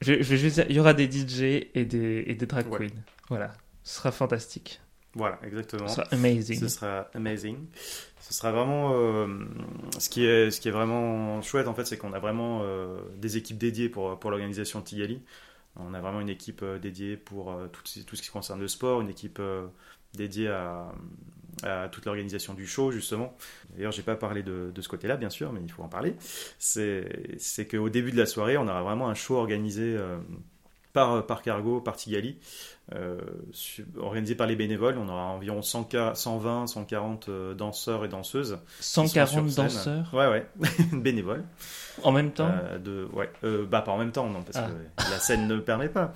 je, 0.00 0.14
je 0.14 0.22
vais 0.22 0.36
juste 0.36 0.56
dire, 0.56 0.66
il 0.68 0.76
y 0.76 0.80
aura 0.80 0.94
des 0.94 1.06
DJ 1.10 1.42
et 1.74 1.84
des, 1.84 2.24
et 2.26 2.34
des 2.34 2.46
drag 2.46 2.70
Ouais. 2.70 2.78
queens. 2.88 2.94
Voilà, 3.28 3.52
ce 3.82 3.96
sera 3.96 4.12
fantastique. 4.12 4.80
Voilà, 5.14 5.38
exactement. 5.42 5.88
Ce 5.88 5.96
sera 5.96 6.06
amazing. 6.12 6.58
Ce 6.60 6.68
sera 6.68 7.08
amazing. 7.14 7.56
Ce 8.20 8.34
sera 8.34 8.52
vraiment. 8.52 8.90
euh, 8.94 9.26
ce, 9.98 10.08
qui 10.10 10.24
est, 10.26 10.50
ce 10.50 10.60
qui 10.60 10.68
est 10.68 10.72
vraiment 10.72 11.40
chouette, 11.42 11.68
en 11.68 11.74
fait, 11.74 11.86
c'est 11.86 11.96
qu'on 11.96 12.12
a 12.12 12.18
vraiment 12.18 12.60
euh, 12.64 13.00
des 13.16 13.36
équipes 13.38 13.56
dédiées 13.58 13.88
pour, 13.88 14.18
pour 14.18 14.30
l'organisation 14.30 14.82
Tigali. 14.82 15.22
On 15.76 15.94
a 15.94 16.00
vraiment 16.00 16.20
une 16.20 16.28
équipe 16.28 16.62
euh, 16.62 16.78
dédiée 16.78 17.16
pour 17.16 17.56
tout, 17.72 17.82
ce- 17.84 18.00
tout 18.00 18.16
ce 18.16 18.22
qui 18.22 18.28
concerne 18.30 18.60
le 18.60 18.68
sport, 18.68 19.00
une 19.00 19.08
équipe 19.10 19.40
dédiée 20.14 20.48
à, 20.48 20.92
à 21.62 21.88
toute 21.88 22.04
l'organisation 22.04 22.54
du 22.54 22.66
show, 22.66 22.90
justement. 22.90 23.34
D'ailleurs, 23.74 23.92
j'ai 23.92 24.02
pas 24.02 24.16
parlé 24.16 24.42
de, 24.42 24.70
de 24.74 24.80
ce 24.82 24.88
côté-là, 24.88 25.16
bien 25.16 25.30
sûr, 25.30 25.52
mais 25.52 25.60
il 25.62 25.70
faut 25.70 25.82
en 25.82 25.88
parler. 25.88 26.14
C'est 26.58 27.68
qu'au 27.70 27.88
début 27.88 28.12
de 28.12 28.18
la 28.18 28.26
soirée, 28.26 28.56
on 28.56 28.68
aura 28.68 28.82
vraiment 28.82 29.08
un 29.08 29.14
show 29.14 29.36
organisé 29.36 29.96
euh, 29.96 30.18
par, 30.92 31.24
par 31.26 31.42
Cargo, 31.42 31.80
par 31.80 31.96
Tigali, 31.96 32.38
euh, 32.94 33.18
organisé 33.98 34.34
par 34.34 34.46
les 34.46 34.56
bénévoles. 34.56 34.96
On 34.98 35.08
aura 35.08 35.24
environ 35.24 35.60
100 35.62 35.88
ca- 35.90 36.14
120, 36.14 36.66
140 36.66 37.28
euh, 37.28 37.54
danseurs 37.54 38.04
et 38.04 38.08
danseuses. 38.08 38.58
qui 38.78 38.84
sont 38.84 39.06
140 39.06 39.50
sur 39.50 39.54
scène. 39.54 39.64
danseurs 39.64 40.14
Ouais, 40.14 40.28
ouais, 40.28 40.46
bénévoles. 40.92 41.44
en 42.02 42.12
même 42.12 42.32
temps. 42.32 42.50
Euh, 42.50 42.78
de, 42.78 43.08
ouais, 43.12 43.30
euh, 43.44 43.66
bah 43.66 43.82
pas 43.82 43.92
en 43.92 43.98
même 43.98 44.12
temps, 44.12 44.28
non, 44.28 44.42
parce 44.42 44.58
Ah. 44.58 44.68
que 44.70 45.10
la 45.10 45.18
scène 45.18 45.46
ne 45.48 45.54
le 45.54 45.64
permet 45.64 45.88
pas. 45.88 46.12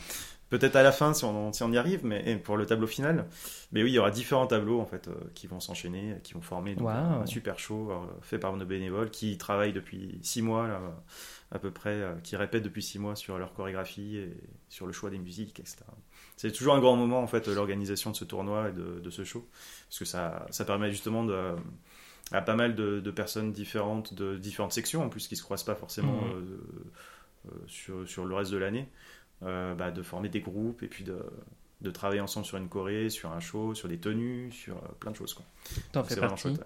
Peut-être 0.50 0.76
à 0.76 0.82
la 0.82 0.92
fin 0.92 1.14
si 1.14 1.24
on, 1.24 1.52
si 1.52 1.62
on 1.62 1.72
y 1.72 1.78
arrive, 1.78 2.04
mais 2.04 2.22
et 2.26 2.36
pour 2.36 2.56
le 2.56 2.66
tableau 2.66 2.86
final. 2.86 3.26
Mais 3.72 3.82
oui, 3.82 3.90
il 3.92 3.94
y 3.94 3.98
aura 3.98 4.10
différents 4.10 4.46
tableaux 4.46 4.80
en 4.80 4.84
fait 4.86 5.08
euh, 5.08 5.14
qui 5.34 5.46
vont 5.46 5.60
s'enchaîner, 5.60 6.16
qui 6.22 6.34
vont 6.34 6.42
former 6.42 6.74
donc, 6.74 6.88
Wow. 6.88 7.22
un, 7.22 7.26
super 7.26 7.58
show 7.58 7.90
euh, 7.90 7.96
fait 8.20 8.38
par 8.38 8.56
nos 8.56 8.66
bénévoles 8.66 9.10
qui 9.10 9.38
travaillent 9.38 9.72
depuis 9.72 10.18
six 10.22 10.42
mois 10.42 10.66
là, 10.68 10.80
à 11.52 11.58
peu 11.58 11.70
près, 11.70 11.94
euh, 11.94 12.14
qui 12.22 12.36
répètent 12.36 12.64
depuis 12.64 12.82
six 12.82 12.98
mois 12.98 13.16
sur 13.16 13.38
leur 13.38 13.54
chorégraphie 13.54 14.16
et 14.16 14.36
sur 14.68 14.86
le 14.86 14.92
choix 14.92 15.08
des 15.10 15.18
musiques, 15.18 15.60
etc. 15.60 15.78
C'est 16.36 16.52
toujours 16.52 16.74
un 16.74 16.80
grand 16.80 16.96
moment 16.96 17.20
en 17.20 17.26
fait 17.26 17.46
l'organisation 17.48 18.10
de 18.10 18.16
ce 18.16 18.24
tournoi 18.24 18.70
et 18.70 18.72
de, 18.72 19.00
de 19.00 19.10
ce 19.10 19.24
show, 19.24 19.48
parce 19.88 19.98
que 20.00 20.04
ça, 20.04 20.46
ça 20.50 20.64
permet 20.64 20.90
justement 20.90 21.24
de 21.24 21.54
à 22.32 22.42
pas 22.42 22.54
mal 22.54 22.74
de, 22.74 23.00
de 23.00 23.10
personnes 23.10 23.52
différentes, 23.52 24.14
de 24.14 24.36
différentes 24.36 24.72
sections 24.72 25.02
en 25.02 25.08
plus 25.08 25.26
qui 25.28 25.36
se 25.36 25.42
croisent 25.42 25.64
pas 25.64 25.74
forcément 25.74 26.20
euh, 26.34 26.58
euh, 27.46 27.50
sur, 27.66 28.08
sur 28.08 28.24
le 28.24 28.34
reste 28.34 28.52
de 28.52 28.56
l'année, 28.58 28.88
euh, 28.88 29.19
bah, 29.42 29.90
de 29.90 30.02
former 30.02 30.28
des 30.28 30.40
groupes 30.40 30.82
et 30.82 30.88
puis 30.88 31.04
de, 31.04 31.22
de 31.80 31.90
travailler 31.90 32.20
ensemble 32.20 32.46
sur 32.46 32.58
une 32.58 32.68
choré, 32.68 33.10
sur 33.10 33.32
un 33.32 33.40
show, 33.40 33.74
sur 33.74 33.88
des 33.88 33.98
tenues, 33.98 34.52
sur 34.52 34.76
euh, 34.76 34.88
plein 34.98 35.10
de 35.10 35.16
choses. 35.16 35.34
Quoi. 35.34 35.44
T'en 35.92 36.04
fais 36.04 36.16
partie. 36.16 36.42
chouette. 36.42 36.60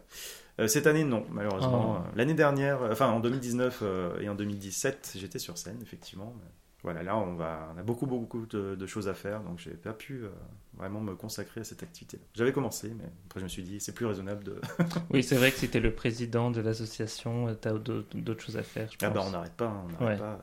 Euh, 0.61 0.69
cette 0.69 0.87
année, 0.87 1.05
non, 1.05 1.25
malheureusement. 1.31 1.97
Oh. 1.99 2.03
Euh, 2.05 2.17
L'année 2.17 2.35
dernière, 2.35 2.83
euh, 2.83 2.93
enfin 2.93 3.09
en 3.09 3.21
2019 3.21 3.81
euh, 3.83 4.21
et 4.21 4.29
en 4.29 4.35
2017, 4.35 5.13
j'étais 5.17 5.39
sur 5.39 5.59
scène, 5.59 5.79
effectivement. 5.83 6.35
Mais 6.39 6.51
Voilà, 6.85 7.03
là, 7.03 7.17
on, 7.17 7.35
va, 7.35 7.73
on 7.75 7.79
a 7.79 7.83
beaucoup, 7.83 8.07
beaucoup 8.07 8.47
de, 8.47 8.75
de 8.77 8.87
choses 8.87 9.09
à 9.09 9.15
faire, 9.15 9.43
donc 9.43 9.59
j'ai 9.59 9.71
pas 9.73 9.95
pu 9.95 10.23
euh, 10.25 10.29
vraiment 10.77 11.01
me 11.01 11.15
consacrer 11.15 11.63
à 11.63 11.65
cette 11.65 11.83
activité. 11.83 12.21
J'avais 12.35 12.53
commencé, 12.53 12.93
mais 12.97 13.07
après 13.27 13.41
je 13.41 13.45
me 13.45 13.49
suis 13.49 13.63
dit, 13.63 13.81
c'est 13.81 13.95
plus 13.95 14.05
raisonnable 14.05 14.45
de. 14.45 14.61
Oui, 15.11 15.23
c'est 15.23 15.37
vrai 15.37 15.51
que 15.51 15.57
si 15.57 15.69
t'es 15.71 15.81
le 15.81 15.95
président 15.95 16.51
de 16.51 16.61
l'association, 16.61 17.49
euh, 17.49 17.55
t'as 17.55 17.73
d'autres 17.73 18.15
d'autres 18.17 18.43
choses 18.45 18.59
à 18.59 18.63
faire, 18.63 18.91
je 18.93 18.99
Ah 19.01 19.09
bah 19.11 19.23
on 19.27 19.31
n'arrête 19.31 19.55
pas, 19.55 19.75
on 19.85 19.89
n'arrête 19.93 20.21
Ouais. 20.21 20.27
pas. 20.27 20.41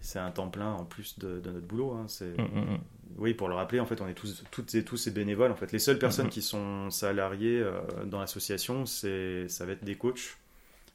C'est 0.00 0.18
un 0.20 0.30
temps 0.30 0.48
plein 0.48 0.70
en 0.72 0.84
plus 0.84 1.18
de, 1.18 1.40
de 1.40 1.50
notre 1.50 1.66
boulot. 1.66 1.92
hein. 1.94 2.04
C'est 2.06 2.38
Mm, 2.38 2.42
mm, 2.42 2.74
mm. 2.74 2.78
oui 3.18 3.34
pour 3.34 3.48
le 3.48 3.54
rappeler 3.56 3.80
en 3.80 3.86
fait 3.86 4.00
on 4.00 4.06
est 4.08 4.14
tous 4.14 4.44
toutes 4.52 4.74
et 4.76 4.84
tous 4.84 4.96
ces 4.96 5.10
bénévoles 5.10 5.50
en 5.50 5.56
fait 5.56 5.72
les 5.72 5.78
seules 5.80 5.98
personnes 5.98 6.28
qui 6.28 6.42
sont 6.42 6.90
salariées 6.90 7.60
euh, 7.60 7.80
dans 8.06 8.20
l'association 8.20 8.86
c'est 8.86 9.48
ça 9.48 9.66
va 9.66 9.72
être 9.72 9.84
des 9.84 9.96
coachs 9.96 10.38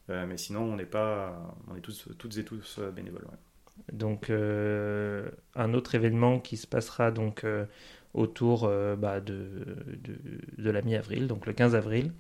mais 0.10 0.38
sinon, 0.38 0.62
on 0.62 0.78
n'est 0.78 0.86
pas, 0.86 1.54
on 1.70 1.76
est 1.76 1.82
tous, 1.82 2.08
toutes 2.18 2.38
et 2.38 2.46
tous 2.46 2.80
bénévoles. 2.96 3.28
Donc, 3.92 4.30
un 4.30 5.74
autre 5.74 5.96
événement 5.96 6.40
qui 6.40 6.58
se 6.58 6.68
passera 6.68 7.12
donc 7.12 7.46
autour 8.14 8.70
bah, 8.98 9.22
de, 9.22 9.50
de, 10.04 10.18
de, 10.58 10.70
la 10.70 10.82
mi-avril, 10.82 11.28
donc 11.28 11.46
le 11.46 11.54
15 11.54 11.76
avril. 11.76 12.12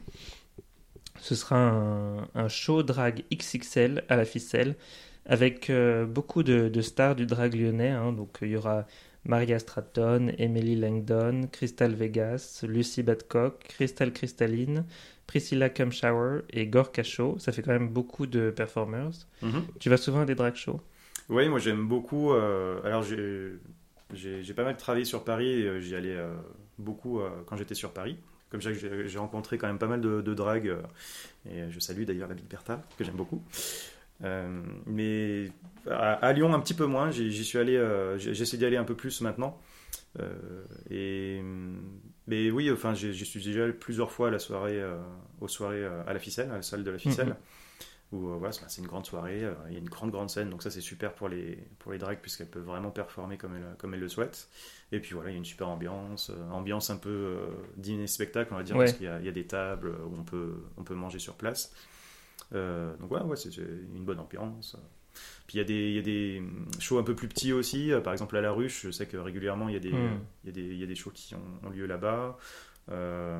Ce 1.19 1.35
sera 1.35 1.57
un, 1.57 2.27
un, 2.35 2.47
show 2.47 2.83
drag 2.83 3.23
XXL 3.33 4.03
à 4.07 4.15
la 4.15 4.25
ficelle 4.25 4.75
avec 5.25 5.71
beaucoup 6.07 6.43
de, 6.43 6.69
de, 6.69 6.81
stars 6.81 7.15
du 7.15 7.25
drag 7.25 7.53
lyonnais. 7.53 7.89
Hein. 7.89 8.13
donc, 8.13 8.37
il 8.41 8.49
y 8.49 8.55
aura 8.55 8.85
Maria 9.27 9.59
Stratton, 9.59 10.31
Emily 10.37 10.75
Langdon, 10.75 11.47
Crystal 11.51 11.93
Vegas, 11.93 12.63
Lucy 12.67 13.03
Badcock, 13.03 13.59
Crystal 13.67 14.11
Crystalline, 14.11 14.85
Priscilla 15.27 15.69
Cumshower 15.69 16.41
et 16.49 16.65
Gore 16.67 16.91
Cachot. 16.91 17.37
Ça 17.37 17.51
fait 17.51 17.61
quand 17.61 17.73
même 17.73 17.89
beaucoup 17.89 18.25
de 18.25 18.49
performers. 18.49 19.27
Mhm. 19.41 19.65
Tu 19.79 19.89
vas 19.89 19.97
souvent 19.97 20.21
à 20.21 20.25
des 20.25 20.35
drag 20.35 20.55
shows? 20.55 20.79
Oui, 21.29 21.49
moi 21.49 21.59
j'aime 21.59 21.87
beaucoup. 21.87 22.31
Euh, 22.31 22.81
alors 22.83 23.03
j'ai 23.03 24.53
pas 24.53 24.63
mal 24.63 24.77
travaillé 24.77 25.05
sur 25.05 25.23
Paris 25.23 25.67
euh, 25.67 25.81
j'y 25.81 25.95
allais 25.95 26.15
euh, 26.15 26.33
beaucoup 26.77 27.19
quand 27.45 27.57
j'étais 27.57 27.75
sur 27.75 27.91
Paris. 27.91 28.17
Comme 28.49 28.61
ça, 28.61 28.69
j'ai 28.71 29.19
rencontré 29.19 29.57
quand 29.57 29.67
même 29.67 29.77
pas 29.77 29.87
mal 29.87 29.99
de, 29.99 30.21
de 30.21 30.33
drag. 30.33 30.73
et 31.49 31.69
je 31.69 31.79
salue 31.81 32.03
d'ailleurs 32.03 32.29
la 32.29 32.35
Big 32.35 32.45
Bertha, 32.45 32.81
que 32.97 33.03
j'aime 33.03 33.17
beaucoup. 33.17 33.43
Mais 34.21 35.51
à, 35.89 36.31
Lyon, 36.31 36.53
un 36.53 36.59
petit 36.61 36.73
peu 36.73 36.85
moins. 36.85 37.11
J'y 37.11 37.43
suis 37.43 37.57
allé, 37.57 37.77
j'essaie 38.17 38.55
d'y 38.55 38.63
aller 38.63 38.77
un 38.77 38.85
peu 38.85 38.95
plus 38.95 39.19
maintenant. 39.19 39.59
Et, 40.89 41.41
mais 42.27 42.49
oui, 42.49 42.71
enfin, 42.71 42.93
j'y 42.93 43.25
suis 43.25 43.43
déjà 43.43 43.65
allé 43.65 43.73
plusieurs 43.73 44.11
fois 44.11 44.29
à 44.29 44.31
la 44.31 44.39
soirée, 44.39 44.81
aux 45.41 45.49
soirées 45.49 45.85
à 45.85 46.13
la 46.13 46.19
ficelle, 46.19 46.49
à 46.49 46.55
la 46.55 46.61
salle 46.61 46.85
de 46.85 46.91
la 46.91 46.99
ficelle. 46.99 47.27
Mhm. 47.27 47.35
Où 48.13 48.19
voilà, 48.37 48.53
c'est 48.53 48.81
une 48.81 48.87
grande 48.87 49.05
soirée, 49.05 49.43
il 49.67 49.73
y 49.73 49.75
a 49.75 49.79
une 49.79 49.89
grande 49.89 50.11
grande 50.11 50.29
scène, 50.29 50.49
donc 50.49 50.63
ça 50.63 50.71
c'est 50.71 50.79
super 50.79 51.13
pour 51.13 51.27
les, 51.27 51.57
pour 51.79 51.91
les 51.91 51.97
drags 51.97 52.19
puisqu'elles 52.21 52.47
peuvent 52.47 52.63
vraiment 52.63 52.89
performer 52.89 53.37
comme 53.37 53.55
elles, 53.55 53.75
comme 53.77 53.93
elles 53.93 53.99
le 53.99 54.07
souhaitent. 54.07 54.47
Et 54.93 55.01
puis 55.01 55.13
voilà, 55.13 55.29
il 55.29 55.33
y 55.33 55.35
a 55.35 55.39
une 55.39 55.43
super 55.43 55.67
ambiance, 55.67 56.31
ambiance 56.49 56.89
un 56.89 56.95
peu 56.95 57.35
dîner-spectacle, 57.75 58.53
on 58.53 58.57
va 58.57 58.63
dire, 58.63 58.77
parce 58.77 58.93
qu'il 58.93 59.07
y, 59.07 59.25
y, 59.25 59.29
a 59.29 59.31
des 59.31 59.45
tables 59.45 59.89
où 59.89 60.15
on 60.17 60.23
peut, 60.23 60.55
on 60.77 60.83
peut 60.83 60.95
manger 60.95 61.19
sur 61.19 61.33
place. 61.33 61.73
Euh, 62.53 62.95
donc 62.97 63.11
ouais, 63.11 63.21
ouais 63.21 63.35
c'est 63.35 63.55
une 63.57 64.05
bonne 64.05 64.19
ambiance. 64.19 64.77
Puis 65.47 65.57
il 65.57 65.57
y, 65.57 65.61
a 65.61 65.63
des, 65.63 65.91
y 65.93 65.99
a 65.99 66.01
des 66.01 66.43
shows 66.79 66.99
un 66.99 67.03
peu 67.03 67.15
plus 67.15 67.27
petits 67.27 67.53
aussi, 67.53 67.91
euh, 67.91 68.01
par 68.01 68.13
exemple 68.13 68.37
à 68.37 68.41
La 68.41 68.51
Ruche, 68.51 68.83
je 68.83 68.91
sais 68.91 69.07
que 69.07 69.17
régulièrement 69.17 69.67
il 69.69 69.73
y, 69.73 69.77
a 69.77 69.79
des, 69.79 69.91
hmm. 69.91 70.19
y, 70.45 70.49
a 70.49 70.51
des, 70.51 70.75
y 70.75 70.83
a 70.83 70.85
des 70.85 70.95
shows 70.95 71.11
qui 71.11 71.33
ont, 71.35 71.69
lieu 71.69 71.85
là-bas. 71.85 72.37
Euh, 72.89 73.39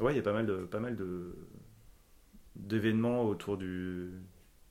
ouais, 0.00 0.12
il 0.12 0.16
y 0.16 0.18
a 0.18 0.22
pas 0.22 0.32
mal 0.32 0.46
de, 0.46 0.56
pas 0.58 0.80
mal 0.80 0.96
de, 0.96 1.34
d'événements 2.60 3.24
autour 3.24 3.56
du, 3.56 4.10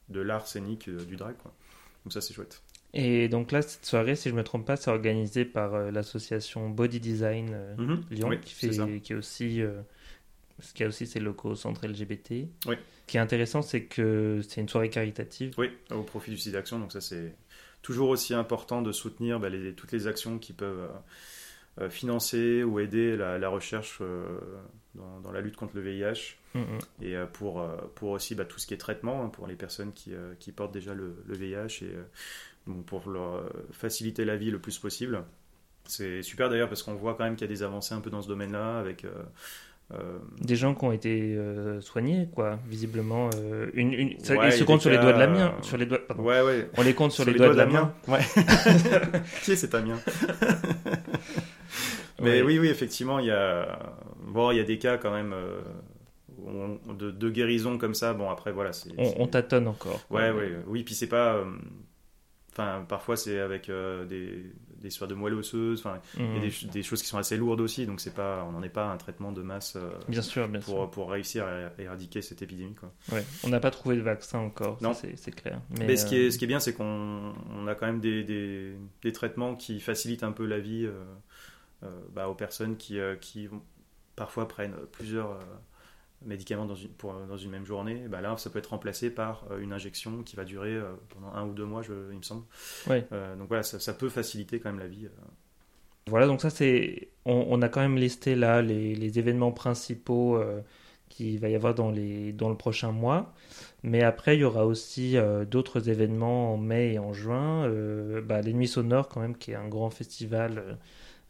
de 0.10 0.19
l'art 0.21 0.47
scénique 0.47 0.89
du 0.89 1.15
drag. 1.15 1.36
Quoi. 1.38 1.54
Donc 2.06 2.13
ça 2.13 2.21
c'est 2.21 2.34
chouette. 2.34 2.62
Et 2.95 3.28
donc 3.30 3.52
là, 3.52 3.62
cette 3.62 3.86
soirée, 3.86 4.15
si 4.15 4.30
je 4.30 4.34
ne 4.34 4.39
me 4.39 4.43
trompe 4.43 4.65
pas, 4.65 4.75
c'est 4.75 4.89
organisé 4.89 5.45
par 5.45 5.91
l'association 5.91 6.69
Body 6.69 6.99
Design 6.99 7.56
mhm. 7.78 8.04
Lyon, 8.10 8.32
qui, 8.41 8.54
fait, 8.56 9.02
qui 9.02 9.13
est 9.13 9.15
aussi 9.15 9.62
ce 10.62 10.73
qui 10.73 10.84
a 10.84 10.88
aussi 10.88 11.08
ses 11.08 11.19
locaux 11.19 11.49
au 11.49 11.56
centre 11.56 11.86
LGBT. 11.88 12.47
Oui. 12.65 12.75
Ce 12.75 13.12
qui 13.12 13.17
est 13.17 13.19
intéressant, 13.19 13.62
c'est 13.62 13.84
que 13.84 14.41
c'est 14.47 14.62
une 14.62 14.69
soirée 14.69 14.89
caritative. 14.89 15.54
Oui, 15.58 15.71
au 15.91 16.04
profit 16.04 16.32
du 16.32 16.38
site 16.38 16.54
d'action. 16.54 16.80
Donc 16.80 16.91
ça, 16.91 17.02
c'est 17.02 17.36
toujours 17.82 18.10
aussi 18.10 18.34
important 18.34 18.82
de 18.82 18.91
soutenir 18.91 19.39
bah, 19.39 19.49
les, 19.49 19.73
toutes 19.73 19.91
les 19.91 20.08
actions 20.08 20.38
qui 20.38 20.54
peuvent 20.54 20.80
euh, 20.80 20.88
euh, 20.88 20.99
financer 21.89 22.63
ou 22.63 22.80
aider 22.80 23.15
la, 23.15 23.50
recherche 23.50 24.00
euh, 24.02 24.26
dans, 24.96 25.32
la 25.32 25.42
lutte 25.42 25.56
contre 25.56 25.76
le 25.76 25.82
VIH. 25.82 26.36
Mm, 26.54 26.60
mm. 26.60 27.04
Et 27.04 27.15
pour, 27.32 27.65
pour 27.96 28.10
aussi 28.10 28.36
bah, 28.36 28.46
tout 28.46 28.60
ce 28.60 28.68
qui 28.68 28.74
est 28.74 28.78
traitement 28.78 29.24
hein, 29.24 29.30
pour 29.30 29.48
les 29.48 29.56
personnes 29.56 29.94
qui, 29.94 30.12
qui 30.39 30.52
portent 30.52 30.74
déjà 30.74 30.94
le, 30.94 31.15
le 31.26 31.36
VIH 31.36 31.86
et 31.86 31.94
pour 32.86 33.10
leur 33.10 33.50
faciliter 33.72 34.26
la 34.26 34.36
vie 34.36 34.52
le 34.52 34.60
plus 34.60 34.78
possible. 34.78 35.24
C'est 35.86 36.22
super 36.22 36.50
d'ailleurs 36.50 36.70
parce 36.70 36.84
qu'on 36.84 36.96
voit 36.96 37.15
quand 37.15 37.24
même 37.24 37.36
qu'il 37.36 37.48
y 37.48 37.50
a 37.50 37.54
des 37.54 37.63
avancées 37.63 37.96
un 37.96 38.02
peu 38.02 38.10
dans 38.10 38.22
ce 38.22 38.28
domaine-là 38.28 38.78
avec 38.78 39.06
euh, 39.94 40.20
Des 40.39 40.56
gens 40.56 40.76
qui 40.76 40.86
ont 40.86 40.92
été 40.92 41.36
euh, 41.36 41.82
soignés, 41.82 42.30
quoi, 42.34 42.60
visiblement. 42.68 43.30
Euh, 43.36 43.72
une, 43.74 43.94
une... 43.94 44.10
ils 44.10 44.52
se 44.54 44.63
comptent 44.63 44.82
sur 44.82 44.92
les 44.92 45.00
doigts 45.00 45.13
de 45.13 45.20
la 45.20 45.28
main. 45.28 45.54
Sur 45.62 45.78
les 45.78 45.88
doigts, 45.88 46.06
pardon. 46.08 46.24
Ouais, 46.24 46.42
ouais. 46.42 46.70
On 46.78 46.84
les 46.84 46.94
compte 46.94 47.12
sur, 47.12 47.26
les, 47.26 47.34
doigts, 47.34 47.50
de 47.50 47.54
la 47.56 47.65
main. 47.65 47.92
Ouais. 48.08 48.20
qui 49.44 49.54
est 49.54 49.56
cet 49.56 49.74
Amien 49.74 50.00
Mais 52.22 52.42
oui, 52.42 52.60
oui, 52.60 52.68
effectivement, 52.68 53.20
il 53.20 53.28
y 53.28 53.32
a, 53.32 53.96
bon, 54.28 54.52
il 54.52 54.58
y 54.58 54.60
a 54.60 54.64
des 54.64 54.80
cas 54.80 54.98
quand 54.98 55.12
même 55.12 55.36
de, 56.88 57.12
de, 57.12 57.30
guérison 57.30 57.78
comme 57.78 57.94
ça. 57.94 58.14
Bon, 58.14 58.30
après, 58.30 58.52
voilà. 58.52 58.74
c'est 58.74 58.92
on, 58.98 59.24
on, 59.24 59.28
tâtonne 59.28 59.68
encore. 59.68 60.00
Ouais, 60.10 60.32
ouais, 60.32 60.58
oui, 60.68 60.84
puis 60.84 60.96
c'est 60.96 61.08
pas. 61.08 61.44
Enfin, 62.52 62.84
parfois 62.88 63.16
c'est 63.16 63.40
avec 63.40 63.72
des, 64.10 64.52
des 64.80 64.88
histoires 64.88 65.08
de 65.08 65.16
moelle 65.16 65.34
osseuse. 65.34 65.80
Enfin, 65.80 66.02
il 66.18 66.24
y 66.24 66.26
a 66.26 66.46
mhm. 66.46 66.70
des, 66.72 66.84
choses 66.84 67.02
qui 67.02 67.08
sont 67.08 67.18
assez 67.18 67.38
lourdes 67.38 67.62
aussi, 67.62 67.86
donc 67.86 68.00
c'est 68.00 68.14
pas, 68.14 68.46
on 68.48 68.52
n'en 68.52 68.64
est 68.64 68.70
pas 68.70 68.86
un 68.86 68.98
traitement 68.98 69.32
de 69.32 69.42
masse 69.42 69.76
euh, 69.76 69.90
bien 70.08 70.22
sûr, 70.22 70.48
bien 70.48 70.60
pour, 70.60 70.76
sûr. 70.76 70.92
pour 70.92 71.12
réussir 71.12 71.46
à 71.46 71.82
éradiquer 71.82 72.22
cette 72.22 72.42
épidémie. 72.42 72.76
Quoi. 72.76 72.92
Ouais, 73.12 73.24
on 73.44 73.50
n'a 73.50 73.60
pas 73.60 73.72
trouvé 73.72 73.96
de 73.96 74.02
vaccin 74.02 74.40
encore, 74.40 74.78
non. 74.82 74.94
c'est 74.94 75.32
clair. 75.32 75.62
Mais, 75.78 75.98
ce, 75.98 76.06
qui 76.06 76.16
est, 76.16 76.28
euh, 76.28 76.32
ce 76.32 76.38
qui 76.38 76.46
est 76.46 76.48
bien, 76.48 76.60
c'est 76.60 76.74
qu'on 76.74 77.34
on 77.54 77.68
a 77.68 77.76
quand 77.76 77.86
même 77.86 78.00
des, 78.00 78.24
des, 78.24 78.74
des, 79.02 79.12
traitements 79.12 79.56
qui 79.56 79.80
facilitent 79.80 80.24
un 80.24 80.32
peu 80.32 80.46
la 80.46 80.60
vie 80.60 80.86
euh, 80.86 81.04
bah, 82.13 82.30
aux 82.30 82.36
personnes 82.36 82.78
qui, 82.78 83.00
qui 83.22 83.50
parfois 84.15 84.48
prennent 84.48 84.76
plusieurs 84.92 85.39
médicaments 86.26 86.65
dans 86.65 86.76
une, 86.76 86.89
pour, 86.89 87.13
dans 87.13 87.38
une 87.38 87.52
même 87.52 87.65
journée, 87.65 88.06
bah 88.10 88.22
là, 88.22 88.36
ça 88.38 88.50
peut 88.50 88.60
être 88.60 88.72
remplacé 88.72 89.10
par 89.10 89.46
euh, 89.52 89.60
une 89.60 89.74
injection 89.74 90.24
qui 90.24 90.36
va 90.36 90.44
durer 90.44 90.74
euh, 90.74 90.92
pendant 91.10 91.34
un 91.34 91.46
ou 91.46 91.54
deux 91.54 91.65
mois, 91.65 91.82
je, 91.82 91.94
il 92.12 92.18
me 92.18 92.24
semble. 92.24 92.44
Ouais. 92.88 93.06
Euh, 93.12 93.36
donc 93.36 93.48
voilà, 93.48 93.63
ça, 93.63 93.94
peut 93.94 94.10
faciliter 94.10 94.60
quand 94.60 94.70
même 94.70 94.80
la 94.80 94.88
vie. 94.88 95.08
Voilà, 96.08 96.28
donc 96.28 96.42
ça, 96.42 96.50
c'est. 96.50 97.10
On, 97.26 97.62
a 97.62 97.70
quand 97.70 97.82
même 97.82 97.98
listé 97.98 98.36
là 98.36 98.62
les, 98.62 98.96
les 98.96 99.20
événements 99.20 99.52
principaux 99.52 100.42
qu'il 101.08 101.39
va 101.39 101.50
y 101.50 101.56
avoir 101.56 101.76
dans, 101.76 101.92
les, 101.92 102.34
dans 102.34 102.50
le 102.50 102.56
prochain 102.56 102.92
mois. 102.92 103.34
Mais 103.84 104.02
après, 104.02 104.36
il 104.36 104.39
y 104.39 104.44
aura 104.44 104.65
aussi 104.65 105.18
d'autres 105.52 105.89
événements 105.89 106.54
en 106.54 106.58
mai 106.58 106.94
et 106.94 107.00
en 107.00 107.13
juin. 107.13 107.70
Bah, 108.24 108.42
les 108.42 108.54
Nuits 108.54 108.68
Sonores, 108.68 109.10
quand 109.10 109.20
même, 109.20 109.38
qui 109.38 109.52
est 109.52 109.56
un 109.56 109.68
grand 109.68 109.92
festival 109.92 110.80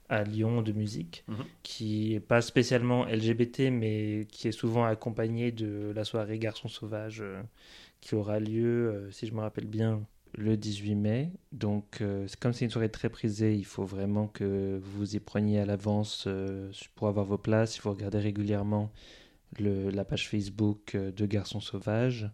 à 0.09 0.23
Lyon 0.23 0.61
de 0.61 0.71
musique, 0.71 1.23
mhm. 1.27 1.45
qui 1.63 2.09
n'est 2.11 2.19
pas 2.19 2.41
spécialement 2.41 3.05
LGBT, 3.05 3.69
mais 3.71 4.27
qui 4.31 4.47
est 4.47 4.51
souvent 4.51 4.85
accompagné 4.85 5.51
de 5.51 5.91
la 5.95 6.03
soirée 6.03 6.39
Garçon 6.39 6.67
Sauvage, 6.67 7.21
euh, 7.21 7.41
qui 8.01 8.15
aura 8.15 8.39
lieu, 8.39 8.89
euh, 8.89 9.11
si 9.11 9.27
je 9.27 9.33
me 9.33 9.41
rappelle 9.41 9.67
bien, 9.67 10.01
le 10.35 10.57
18 10.57 10.95
mai. 10.95 11.31
Donc, 11.51 12.01
euh, 12.01 12.27
comme 12.39 12.53
c'est 12.53 12.65
une 12.65 12.71
soirée 12.71 12.89
très 12.89 13.09
prisée, 13.09 13.55
il 13.55 13.65
faut 13.65 13.85
vraiment 13.85 14.27
que 14.27 14.79
vous 14.81 15.15
y 15.15 15.19
preniez 15.19 15.59
à 15.59 15.65
l'avance 15.65 16.27
pour 16.95 17.07
avoir 17.07 17.25
vos 17.25 17.37
places. 17.37 17.77
Il 17.77 17.81
faut 17.81 17.91
regarder 17.91 18.19
régulièrement 18.19 18.91
le, 19.59 19.89
la 19.89 20.05
page 20.05 20.27
Facebook 20.27 20.95
de 20.95 21.25
Garçon 21.25 21.59
Sauvage. 21.59 22.29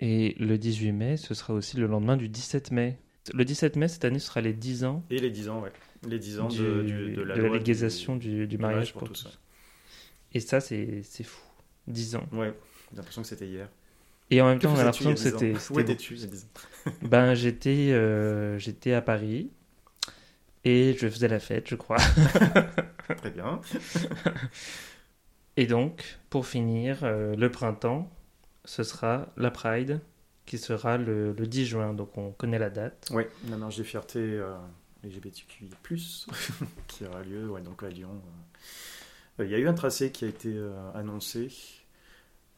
Et 0.00 0.34
le 0.38 0.56
18 0.56 0.92
mai, 0.92 1.16
ce 1.16 1.34
sera 1.34 1.52
aussi 1.52 1.76
le 1.76 1.86
lendemain 1.86 2.16
du 2.16 2.28
17 2.28 2.70
mai. 2.72 2.98
Le 3.34 3.44
17 3.44 3.76
mai, 3.76 3.88
cette 3.88 4.04
année, 4.04 4.18
ce 4.18 4.26
sera 4.26 4.40
les 4.40 4.52
10 4.52 4.84
ans. 4.84 5.04
Et 5.10 5.18
les 5.18 5.30
10 5.30 5.48
ans, 5.50 5.60
ouais. 5.60 5.72
Les 6.08 6.18
10 6.18 6.40
ans 6.40 6.48
de, 6.48 6.82
de, 7.14 7.22
la, 7.22 7.36
légalisation 7.36 8.16
du, 8.16 8.46
du, 8.46 8.58
mariage 8.58 8.92
pour, 8.92 9.04
tous. 9.04 9.38
Et 10.32 10.40
ça, 10.40 10.60
c'est 10.60 11.02
fou. 11.22 11.40
10 11.86 12.16
ans. 12.16 12.26
Ouais, 12.32 12.54
j'ai 12.90 12.96
l'impression 12.96 13.22
que 13.22 13.28
c'était 13.28 13.46
hier. 13.46 13.68
Et 14.30 14.40
en 14.40 14.46
même 14.46 14.58
temps, 14.58 14.72
on 14.72 14.78
a 14.78 14.84
l'impression 14.84 15.12
que 15.12 15.20
c'était. 15.20 15.54
Où 15.70 15.80
étais-tu 15.80 16.16
Ben, 17.02 17.34
j'étais 17.34 17.90
euh, 17.92 18.58
j'étais 18.58 18.92
à 18.92 19.02
Paris 19.02 19.50
et 20.64 20.96
je 20.98 21.08
faisais 21.08 21.28
la 21.28 21.40
fête, 21.40 21.68
je 21.68 21.74
crois. 21.74 21.96
Très 23.16 23.30
bien. 23.30 23.60
et 25.56 25.66
donc, 25.66 26.18
pour 26.28 26.46
finir, 26.46 27.00
euh, 27.02 27.34
le 27.34 27.50
printemps, 27.50 28.08
ce 28.64 28.84
sera 28.84 29.32
la 29.36 29.50
Pride 29.50 30.00
qui 30.50 30.58
sera 30.58 30.98
le, 30.98 31.32
le 31.32 31.46
10 31.46 31.64
juin. 31.64 31.94
Donc, 31.94 32.18
on 32.18 32.32
connaît 32.32 32.58
la 32.58 32.70
date. 32.70 33.08
Oui, 33.12 33.22
non, 33.44 33.56
non, 33.56 33.70
j'ai 33.70 33.84
fierté. 33.84 34.18
Euh, 34.18 34.56
LGBTQI+, 35.04 35.70
qui 36.88 37.06
aura 37.06 37.22
lieu 37.22 37.48
donc 37.64 37.84
à 37.84 37.88
Lyon. 37.88 38.20
Euh, 39.38 39.44
il 39.44 39.50
y 39.50 39.54
a 39.54 39.58
eu 39.58 39.68
un 39.68 39.74
tracé 39.74 40.10
qui 40.10 40.24
a 40.24 40.28
été 40.28 40.52
euh, 40.52 40.72
annoncé. 40.92 41.52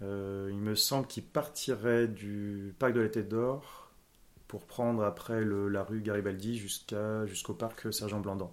Il 0.01 0.57
me 0.57 0.75
semble 0.75 1.07
qu'il 1.07 1.23
partirait 1.23 2.09
du 2.09 2.75
parc 2.79 2.95
de 2.95 3.01
la 3.01 3.09
Tête 3.09 3.29
d'Or 3.29 3.91
pour 4.49 4.67
prendre 4.67 5.05
après 5.05 5.45
la 5.45 5.85
rue 5.85 6.01
Garibaldi 6.01 6.59
jusqu'au 6.59 7.55
parc 7.55 7.93
Sergent 7.93 8.19
Blandan. 8.19 8.51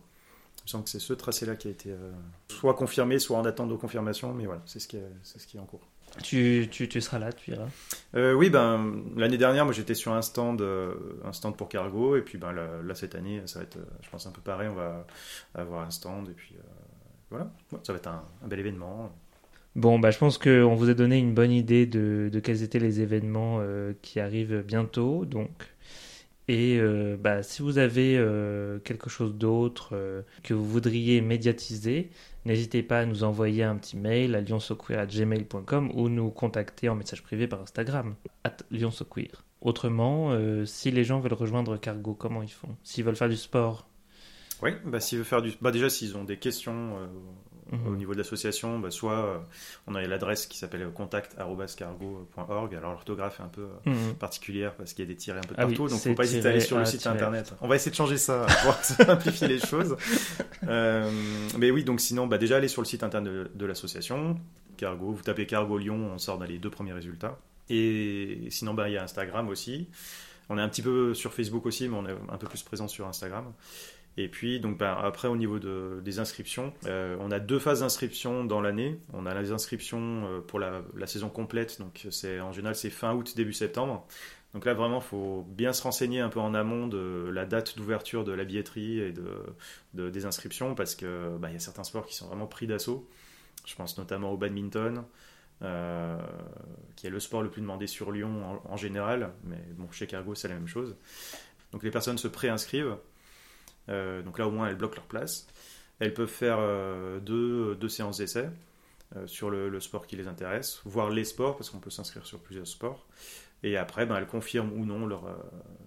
Il 0.59 0.63
me 0.65 0.67
semble 0.67 0.83
que 0.83 0.91
c'est 0.91 0.99
ce 0.99 1.13
tracé-là 1.13 1.55
qui 1.55 1.69
a 1.69 1.71
été 1.71 1.95
soit 2.49 2.75
confirmé, 2.75 3.17
soit 3.17 3.39
en 3.39 3.45
attente 3.45 3.69
de 3.69 3.75
confirmation, 3.75 4.31
mais 4.31 4.45
voilà, 4.45 4.61
c'est 4.67 4.79
ce 4.79 4.87
qui 4.87 4.97
est 4.97 5.59
en 5.59 5.65
cours. 5.65 5.87
Tu, 6.23 6.67
tu, 6.71 6.89
tu, 6.89 7.01
seras 7.01 7.19
là, 7.19 7.31
tu 7.31 7.51
iras 7.51 7.67
euh, 8.15 8.33
Oui, 8.33 8.49
ben, 8.49 9.03
l'année 9.15 9.37
dernière, 9.37 9.65
moi 9.65 9.73
j'étais 9.73 9.93
sur 9.93 10.13
un 10.13 10.21
stand, 10.21 10.61
euh, 10.61 10.93
un 11.23 11.33
stand 11.33 11.55
pour 11.55 11.69
Cargo, 11.69 12.15
et 12.15 12.21
puis 12.21 12.37
ben, 12.37 12.51
là, 12.51 12.95
cette 12.95 13.15
année, 13.15 13.41
ça 13.45 13.59
va 13.59 13.63
être, 13.63 13.77
euh, 13.77 13.85
je 14.01 14.09
pense, 14.09 14.25
un 14.25 14.31
peu 14.31 14.41
pareil. 14.41 14.67
On 14.69 14.75
va 14.75 15.05
avoir 15.55 15.85
un 15.85 15.91
stand, 15.91 16.29
et 16.29 16.33
puis 16.33 16.55
voilà, 17.29 17.51
ça 17.83 17.93
va 17.93 17.97
être 17.97 18.07
un, 18.07 18.23
bel 18.47 18.59
événement. 18.59 19.11
Bon, 19.75 19.99
bah, 19.99 20.11
je 20.11 20.17
pense 20.17 20.37
qu'on 20.37 20.75
vous 20.75 20.89
a 20.89 20.93
donné 20.93 21.19
une 21.19 21.33
bonne 21.33 21.51
idée 21.51 21.85
de, 21.85 22.29
de 22.31 22.39
quels 22.39 22.63
étaient 22.63 22.79
les 22.79 23.01
événements 23.01 23.59
euh, 23.61 23.93
qui 24.01 24.19
arrivent 24.19 24.63
bientôt. 24.65 25.25
Donc, 25.25 25.51
et 26.49 26.79
euh, 26.79 27.15
bah, 27.15 27.43
si 27.43 27.61
vous 27.61 27.77
avez 27.77 28.17
euh, 28.17 28.79
quelque 28.79 29.07
chose 29.07 29.35
d'autre 29.35 29.91
euh, 29.93 30.23
que 30.41 30.55
vous 30.55 30.65
voudriez 30.65 31.21
médiatiser, 31.21 32.09
n'hésitez 32.49 32.83
pas 32.83 32.99
à 32.99 33.05
nous 33.05 33.23
envoyer 33.23 33.63
un 33.63 33.77
petit 33.77 33.95
mail 33.95 34.35
à 34.35 34.41
lionsocqueer.gmail.com 34.41 35.91
ou 35.93 36.09
nous 36.09 36.31
contacter 36.31 36.89
en 36.89 36.95
message 36.95 37.23
privé 37.23 37.47
par 37.47 37.61
Instagram, 37.61 38.15
at. 38.43 38.57
Autrement, 39.61 40.31
euh, 40.31 40.65
si 40.65 40.89
les 40.89 41.03
gens 41.03 41.19
veulent 41.19 41.33
rejoindre 41.33 41.77
Cargo, 41.77 42.13
comment 42.13 42.41
ils 42.41 42.51
font? 42.51 42.75
S'ils 42.83 43.03
veulent 43.03 43.15
faire 43.15 43.29
du 43.29 43.37
sport? 43.37 43.87
Oui, 44.61 44.71
bah, 44.85 44.99
s'ils 44.99 45.19
veulent 45.19 45.27
faire 45.27 45.41
du. 45.41 45.53
Bah, 45.61 45.71
déjà, 45.71 45.89
s'ils 45.89 46.17
ont 46.17 46.23
des 46.23 46.37
questions 46.37 46.97
euh, 46.97 47.07
Mhm. 47.71 47.87
au 47.87 47.95
niveau 47.95 48.13
de 48.13 48.17
l'association, 48.17 48.79
bah, 48.79 48.91
soit 48.91 49.13
euh, 49.25 49.37
on 49.87 49.95
a 49.95 50.01
l'adresse 50.01 50.47
qui 50.47 50.57
s'appelle 50.57 50.89
contact.cargo.org. 50.93 52.75
Alors, 52.75 52.91
l'orthographe 52.91 53.39
est 53.39 53.43
un 53.43 53.47
peu 53.47 53.61
euh, 53.61 53.89
Mhm. 53.89 54.15
particulière 54.15 54.73
parce 54.75 54.93
qu'il 54.93 55.05
y 55.05 55.07
a 55.07 55.11
des 55.11 55.15
tirets 55.17 55.39
un 55.39 55.41
peu 55.41 55.55
Ah 55.57 55.65
oui, 55.65 55.73
partout, 55.75 55.89
donc 55.93 55.99
faut 56.01 56.13
pas 56.13 56.23
hésiter 56.23 56.47
à 56.47 56.51
aller 56.51 56.59
sur 56.59 56.77
le 56.77 56.85
site 56.85 57.05
internet. 57.07 57.53
On 57.61 57.67
va 57.67 57.75
essayer 57.75 57.91
de 57.91 57.95
changer 57.95 58.17
ça 58.17 58.45
pour 58.63 58.73
simplifier 58.75 59.47
les 59.47 59.59
choses. 59.59 59.95
Euh, 60.67 61.09
mais 61.57 61.71
oui, 61.71 61.83
donc 61.85 62.01
sinon, 62.01 62.27
bah, 62.27 62.37
déjà 62.37 62.57
aller 62.57 62.67
sur 62.67 62.81
le 62.81 62.85
site 62.85 63.01
internet 63.03 63.31
de, 63.31 63.49
de 63.55 63.65
l'association, 63.65 64.37
Cargo, 64.77 65.11
vous 65.13 65.23
tapez 65.23 65.45
Cargo 65.45 65.77
Lyon, 65.77 66.11
on 66.13 66.17
sort 66.17 66.37
dans 66.37 66.45
les 66.45 66.59
deux 66.59 66.69
premiers 66.69 66.91
résultats. 66.93 67.39
Et 67.69 68.47
sinon, 68.49 68.73
bah, 68.73 68.89
il 68.89 68.93
y 68.93 68.97
a 68.97 69.03
Instagram 69.03 69.47
aussi. 69.47 69.87
On 70.49 70.57
est 70.57 70.61
un 70.61 70.67
petit 70.67 70.81
peu 70.81 71.13
sur 71.13 71.33
Facebook 71.33 71.65
aussi, 71.65 71.87
mais 71.87 71.95
on 71.95 72.05
est 72.07 72.11
un 72.29 72.37
peu 72.37 72.47
plus 72.47 72.61
présent 72.61 72.87
sur 72.89 73.07
Instagram. 73.07 73.45
Et 74.21 74.27
puis, 74.27 74.59
donc, 74.59 74.77
bah, 74.77 74.99
après, 75.01 75.29
au 75.29 75.37
niveau 75.37 75.59
de- 75.59 76.01
des 76.03 76.19
inscriptions, 76.19 76.73
euh, 76.85 77.15
on 77.21 77.31
a 77.31 77.39
deux 77.39 77.57
phases 77.57 77.79
d'inscription 77.79 78.43
dans 78.43 78.59
l'année. 78.59 78.99
On 79.13 79.25
a 79.25 79.39
les 79.41 79.53
inscriptions 79.53 80.25
euh, 80.27 80.41
pour 80.41 80.59
la, 80.59 80.81
saison 81.07 81.29
complète, 81.29 81.79
donc 81.79 82.05
en 82.05 82.51
général 82.51 82.75
c'est 82.75 82.89
fin 82.89 83.13
août, 83.13 83.33
début 83.37 83.53
septembre. 83.53 84.05
Donc 84.53 84.65
là, 84.65 84.73
vraiment, 84.73 84.97
il 84.97 85.03
faut 85.03 85.45
bien 85.47 85.71
se 85.71 85.81
renseigner 85.83 86.19
un 86.19 86.27
peu 86.27 86.41
en 86.41 86.53
amont 86.53 86.87
de 86.87 87.29
la 87.31 87.45
date 87.45 87.77
d'ouverture 87.77 88.25
de 88.25 88.33
la 88.33 88.43
billetterie 88.43 88.99
et 88.99 89.13
de, 89.13 89.23
de- 89.93 90.09
des 90.09 90.25
inscriptions, 90.25 90.75
parce 90.75 90.95
que 90.95 91.37
bah, 91.37 91.47
il 91.49 91.53
y 91.53 91.55
a 91.55 91.59
certains 91.59 91.85
sports 91.85 92.05
qui 92.05 92.15
sont 92.15 92.27
vraiment 92.27 92.47
pris 92.47 92.67
d'assaut. 92.67 93.07
Je 93.65 93.73
pense 93.75 93.97
notamment 93.97 94.31
au 94.33 94.37
badminton, 94.37 95.05
euh, 95.61 96.17
qui 96.97 97.07
est 97.07 97.09
le 97.09 97.19
sport 97.21 97.41
le 97.41 97.49
plus 97.49 97.61
demandé 97.61 97.87
sur 97.87 98.11
Lyon 98.11 98.61
en, 98.67 98.73
en 98.73 98.75
général, 98.75 99.31
mais 99.45 99.63
bon, 99.77 99.89
chez 99.91 100.07
Cargo, 100.07 100.35
c'est 100.35 100.49
la 100.49 100.55
même 100.55 100.67
chose. 100.67 100.97
Donc 101.71 101.83
les 101.83 101.91
personnes 101.91 102.17
se 102.17 102.27
préinscrivent. 102.27 102.97
Euh, 103.89 104.21
donc 104.21 104.37
là, 104.37 104.47
au 104.47 104.51
moins, 104.51 104.67
elles 104.67 104.75
bloquent 104.75 104.95
leur 104.95 105.05
place. 105.05 105.47
Elles 105.99 106.13
peuvent 106.13 106.27
faire 106.27 106.57
euh, 106.59 107.19
deux, 107.19 107.75
deux 107.75 107.89
séances 107.89 108.17
d'essai 108.17 108.49
euh, 109.15 109.27
sur 109.27 109.49
le, 109.49 109.79
sport 109.79 110.07
qui 110.07 110.15
les 110.15 110.27
intéresse, 110.27 110.81
voire 110.85 111.09
les 111.09 111.23
sports, 111.23 111.57
parce 111.57 111.69
qu'on 111.69 111.79
peut 111.79 111.89
s'inscrire 111.89 112.25
sur 112.25 112.39
plusieurs 112.39 112.67
sports. 112.67 113.07
Et 113.61 113.75
après, 113.75 114.05
ben, 114.05 114.15
elles 114.15 114.27
confirment 114.27 114.71
ou 114.71 114.85
non 114.85 115.05
leur, 115.05 115.25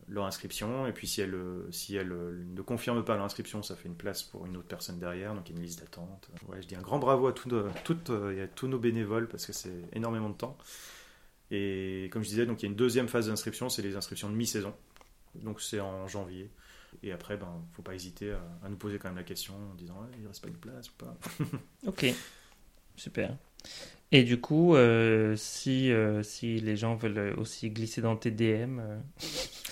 leur 0.06 0.26
inscription. 0.26 0.86
Et 0.86 0.92
puis, 0.92 1.06
si 1.06 1.22
elles, 1.22 1.34
si 1.70 1.96
elles 1.96 2.12
ne 2.54 2.60
confirment 2.60 3.02
pas 3.02 3.16
leur 3.16 3.24
inscription, 3.24 3.62
ça 3.62 3.76
fait 3.76 3.88
une 3.88 3.96
place 3.96 4.22
pour 4.22 4.44
une 4.44 4.58
autre 4.58 4.68
personne 4.68 4.98
derrière. 4.98 5.34
Donc, 5.34 5.48
il 5.48 5.52
y 5.52 5.54
a 5.54 5.58
une 5.58 5.64
liste 5.64 5.80
d'attente. 5.80 6.28
Ouais, 6.48 6.60
je 6.60 6.66
dis 6.66 6.76
un 6.76 6.82
grand 6.82 6.98
bravo 6.98 7.28
à, 7.28 7.32
toutes, 7.32 7.50
et 7.50 8.42
à 8.42 8.48
tous 8.48 8.68
nos 8.68 8.78
bénévoles, 8.78 9.26
parce 9.26 9.46
que 9.46 9.54
c'est 9.54 9.84
énormément 9.94 10.28
de 10.28 10.34
temps. 10.34 10.58
Et 11.50 12.10
comme 12.12 12.22
je 12.22 12.28
disais, 12.28 12.44
donc, 12.44 12.62
il 12.62 12.66
y 12.66 12.68
a 12.68 12.70
une 12.70 12.76
deuxième 12.76 13.08
phase 13.08 13.28
d'inscription, 13.28 13.70
c'est 13.70 13.82
les 13.82 13.96
inscriptions 13.96 14.28
de 14.28 14.34
mi-saison. 14.34 14.74
Donc, 15.34 15.62
c'est 15.62 15.80
en 15.80 16.08
janvier. 16.08 16.50
Et 17.02 17.12
après, 17.12 17.36
ben, 17.36 17.64
faut 17.72 17.82
pas 17.82 17.94
hésiter 17.94 18.32
à, 18.32 18.40
à 18.64 18.68
nous 18.68 18.76
poser 18.76 18.98
quand 18.98 19.08
même 19.08 19.16
la 19.16 19.24
question 19.24 19.54
en 19.72 19.74
disant 19.74 19.94
Ouais, 20.00 20.16
il 20.20 20.26
reste 20.26 20.42
pas 20.42 20.48
une 20.48 20.56
place 20.56 20.88
ou 20.90 20.94
pas. 20.98 21.16
Ok, 21.86 22.06
super. 22.96 23.36
Et 24.14 24.24
du 24.24 24.40
coup, 24.40 24.76
euh, 24.76 25.34
si, 25.36 25.90
euh, 25.90 26.22
si 26.22 26.60
les 26.60 26.76
gens 26.76 26.94
veulent 26.96 27.34
aussi 27.38 27.70
glisser 27.70 28.02
dans 28.02 28.14
tes 28.16 28.30
DM, 28.30 28.78
euh, 28.78 28.98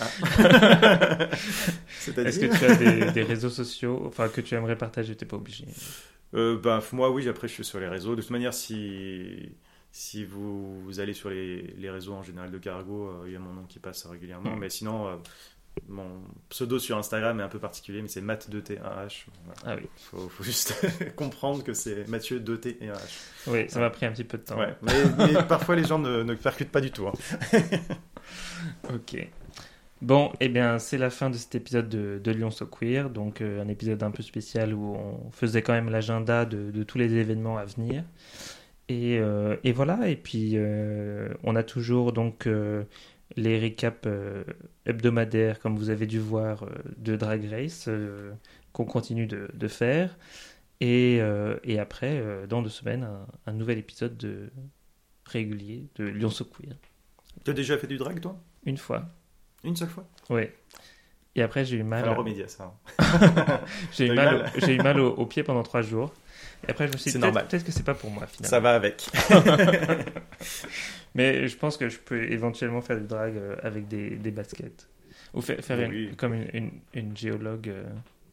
C'est-à-dire 1.99 2.27
est-ce 2.27 2.41
que 2.41 2.59
tu 2.59 2.65
as 2.65 2.77
des, 2.77 3.13
des 3.13 3.23
réseaux 3.23 3.51
sociaux 3.51 4.03
enfin, 4.07 4.29
que 4.29 4.41
tu 4.41 4.55
aimerais 4.55 4.79
partager 4.79 5.15
T'es 5.15 5.27
pas 5.27 5.37
obligé. 5.37 5.67
Euh, 6.35 6.59
bah, 6.59 6.83
moi, 6.93 7.11
oui, 7.11 7.29
après, 7.29 7.49
je 7.49 7.55
suis 7.55 7.65
sur 7.65 7.81
les 7.81 7.89
réseaux. 7.89 8.17
De 8.17 8.23
toute 8.23 8.31
manière, 8.31 8.55
si, 8.55 9.51
si 9.93 10.25
vous, 10.25 10.81
vous 10.83 11.01
allez 11.01 11.13
sur 11.13 11.31
les, 11.31 11.63
les 11.63 11.91
réseaux 11.91 12.15
en 12.15 12.23
général 12.23 12.51
de 12.51 12.59
Cargo, 12.59 13.09
euh, 13.09 13.25
il 13.27 13.33
y 13.33 13.37
a 13.37 13.41
mon 13.41 13.53
nom 13.53 13.65
qui 13.65 13.79
passe 13.79 14.07
régulièrement. 14.07 14.57
Mm. 14.57 14.59
Mais 14.59 14.71
sinon, 14.71 15.09
euh, 15.09 15.17
mon 15.89 16.23
pseudo 16.49 16.79
sur 16.79 16.97
Instagram 16.99 17.41
est 17.41 17.43
un 17.43 17.49
peu 17.49 17.59
particulier, 17.59 18.03
mais 18.03 18.09
c'est 18.09 18.21
Matt2T1H. 18.23 19.27
Voilà. 19.45 19.61
Ah 19.65 19.75
oui. 19.77 19.89
Faut, 19.97 20.29
faut 20.29 20.45
juste 20.45 20.75
comprendre 21.17 21.63
que 21.65 21.73
c'est 21.75 22.09
Mathieu 22.09 22.41
2T1H. 22.41 22.93
Oui, 23.49 23.65
ça 23.69 23.81
m'a 23.81 23.91
pris 23.91 24.07
un 24.07 24.13
petit 24.13 24.25
peu 24.25 24.39
de 24.39 24.43
temps. 24.45 24.59
Ouais. 24.59 24.75
Mais, 24.83 24.93
mais 25.19 25.43
parfois, 25.49 25.77
les 25.77 25.85
gens 25.85 25.99
ne, 25.99 26.23
ne 26.23 26.35
percutent 26.35 26.71
pas 26.73 26.81
du 26.81 26.91
tout. 26.91 27.07
hein. 27.09 27.13
Ok. 28.93 29.27
Bon, 30.03 30.33
eh 30.41 30.49
bien, 30.49 30.79
c'est 30.79 30.97
la 30.97 31.11
fin 31.11 31.29
de 31.29 31.37
cet 31.37 31.55
épisode 31.55 31.89
de, 31.89 32.21
de 32.23 32.31
Lyon 32.31 32.51
So 32.51 32.67
Queer, 32.67 33.11
donc 33.11 33.41
euh, 33.43 33.61
un 33.63 33.69
épisode 33.69 34.03
un 34.03 34.11
peu 34.11 34.23
spécial 34.23 34.73
où 34.73 34.95
on 34.95 35.31
faisait 35.31 35.61
quand 35.63 35.75
même 35.75 35.91
l'agenda 35.91 36.47
de, 36.47 36.71
de 36.71 36.83
tous 36.85 36.97
les 36.97 37.15
événements 37.15 37.59
à 37.59 37.65
venir. 37.67 38.05
Et, 38.89 39.19
euh, 39.19 39.57
et 39.63 39.73
voilà, 39.73 40.09
et 40.09 40.17
puis 40.17 40.53
euh, 40.55 41.29
on 41.45 41.55
a 41.55 41.63
toujours 41.63 42.13
donc 42.13 42.49
les 43.37 43.59
récaps 43.59 44.07
euh, 44.07 44.45
hebdomadaires, 44.87 45.61
comme 45.61 45.77
vous 45.77 45.91
avez 45.91 46.07
dû 46.07 46.19
voir, 46.19 46.65
euh, 46.65 46.69
de 46.97 47.17
Drag 47.17 47.45
Race, 47.51 47.87
euh, 47.89 48.33
qu'on 48.73 48.85
continue 48.85 49.27
de, 49.27 49.49
de 49.53 49.69
faire. 49.69 50.17
Et, 50.81 51.21
et 51.65 51.79
après, 51.79 52.25
dans 52.49 52.63
deux 52.63 52.71
semaines, 52.71 53.05
un, 53.05 53.27
un 53.47 53.53
nouvel 53.53 53.77
épisode 53.77 54.17
de, 54.17 54.49
régulier 55.27 55.89
de 55.97 56.05
Lyon 56.05 56.31
So 56.31 56.45
Queer. 56.47 56.75
Tu 57.45 57.51
as 57.51 57.55
déjà 57.55 57.77
fait 57.77 57.87
du 57.87 57.99
drag, 57.99 58.19
toi? 58.21 58.41
Une 58.65 58.79
fois. 58.79 59.05
Une 59.63 59.77
seule 59.77 59.89
fois? 59.91 60.09
Ouais. 60.31 60.57
Et 61.37 61.43
après, 61.43 61.67
j'ai 61.67 61.77
eu 61.77 61.83
mal. 61.83 62.07
La 62.07 62.13
remédier 62.15 62.45
à 62.45 62.49
ça. 62.49 62.75
hein. 62.99 63.61
J'ai 63.93 64.07
eu 64.07 64.15
mal, 64.15 64.37
mal 64.39 64.51
au- 64.57 64.61
j'ai 64.61 64.75
eu 64.75 64.79
mal 64.79 64.99
au, 65.01 65.11
au 65.15 65.27
pied 65.27 65.43
pendant 65.43 65.63
trois 65.63 65.83
jours. 65.83 66.13
Et 66.67 66.71
après, 66.71 66.87
je 66.89 66.93
me 66.93 66.97
suis 66.97 67.11
dit, 67.11 67.13
C'est 67.13 67.19
peut-être 67.19 67.27
normal. 67.35 67.47
peut-être 67.49 67.65
que 67.65 67.73
c'est 67.73 67.85
pas 67.85 67.95
pour 67.95 68.11
moi, 68.11 68.27
finalement. 68.27 68.49
Ça 68.51 68.61
va 68.61 68.75
avec. 68.75 69.07
Mais 71.15 71.49
je 71.49 71.57
pense 71.57 71.77
que 71.77 71.89
je 71.89 71.99
peux 71.99 72.23
éventuellement 72.31 72.81
faire 72.81 72.99
du 73.01 73.07
drag 73.07 73.37
euh, 73.37 73.57
avec 73.63 73.89
des, 73.89 74.11
des 74.17 74.31
baskets. 74.31 74.89
Ou 75.35 75.41
fa- 75.41 75.61
faire 75.61 75.81
une- 75.81 76.15
comme 76.17 76.35
une, 76.35 76.49
une, 76.53 76.71
une 76.95 77.17
géologue 77.17 77.69
euh, 77.69 77.85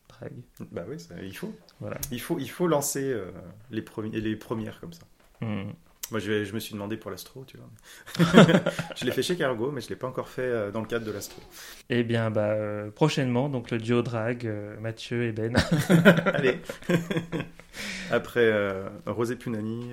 drag. 0.09 0.31
bah 0.71 0.83
oui, 0.87 0.99
ça- 0.99 1.15
il 1.21 1.35
faut. 1.35 1.53
Voilà. 1.79 1.97
Il 2.11 2.21
faut, 2.21 2.39
il 2.39 2.49
faut 2.49 2.67
lancer 2.67 3.03
euh, 3.03 3.31
les, 3.71 3.81
premi- 3.81 4.11
les 4.11 4.35
premières 4.35 4.79
comme 4.79 4.93
ça. 4.93 5.03
Hmm. 5.41 5.71
Moi, 6.11 6.19
je, 6.21 6.53
me 6.53 6.59
suis 6.59 6.73
demandé 6.73 6.95
pour 6.95 7.11
l'astro, 7.11 7.43
tu 7.45 7.57
vois. 7.57 7.69
je 8.95 9.03
l'ai 9.03 9.11
fait 9.11 9.21
chez 9.23 9.35
Cargo, 9.35 9.71
mais 9.71 9.81
je 9.81 9.89
l'ai 9.89 9.97
pas 9.97 10.07
encore 10.07 10.29
fait 10.29 10.41
euh, 10.41 10.71
dans 10.71 10.79
le 10.79 10.87
cadre 10.87 11.05
de 11.05 11.11
l'astro. 11.11 11.41
Eh 11.89 12.03
bien, 12.03 12.31
bah, 12.31 12.51
euh, 12.51 12.89
prochainement, 12.91 13.49
donc 13.49 13.71
le 13.71 13.77
duo 13.77 14.01
drag, 14.01 14.47
euh, 14.47 14.79
Mathieu 14.79 15.23
et 15.25 15.33
Ben. 15.33 15.53
Allez. 16.33 16.61
Après 18.11 18.45
euh, 18.45 18.87
Rosé 19.05 19.35
Punani, 19.35 19.91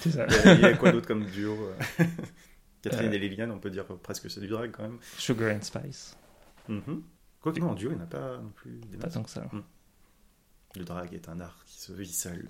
c'est 0.00 0.12
ça. 0.12 0.26
il 0.28 0.34
y 0.34 0.48
a- 0.48 0.54
il 0.54 0.60
y, 0.60 0.64
a 0.64 0.72
quoi 0.76 0.92
d'autre 0.92 1.06
comme 1.06 1.26
duo 1.26 1.54
Catherine 2.82 3.12
et 3.12 3.18
Liliane, 3.18 3.50
on 3.50 3.58
peut 3.58 3.68
dire 3.70 3.84
presque 4.02 4.22
que 4.24 4.28
c'est 4.30 4.40
du 4.40 4.48
drag 4.48 4.70
quand 4.72 4.82
même. 4.84 4.98
Sugar 5.18 5.54
and 5.54 5.60
Spice. 5.62 6.16
Quoi 7.42 7.52
que 7.52 7.60
non, 7.60 7.70
en 7.70 7.74
duo, 7.74 7.90
il 7.90 7.96
n'y 7.96 8.00
en 8.00 8.04
a 8.04 8.08
pas 8.08 8.38
non 8.38 8.50
plus 8.54 8.80
des 8.90 8.96
Pas 8.96 9.06
masses. 9.06 9.14
tant 9.14 9.22
que 9.22 9.30
ça. 9.30 9.44
Le 10.76 10.84
drag 10.84 11.12
est 11.12 11.28
un 11.28 11.40
art 11.40 11.62
qui 11.66 11.78
se 11.80 11.92
vit 11.92 12.06
seul. 12.12 12.46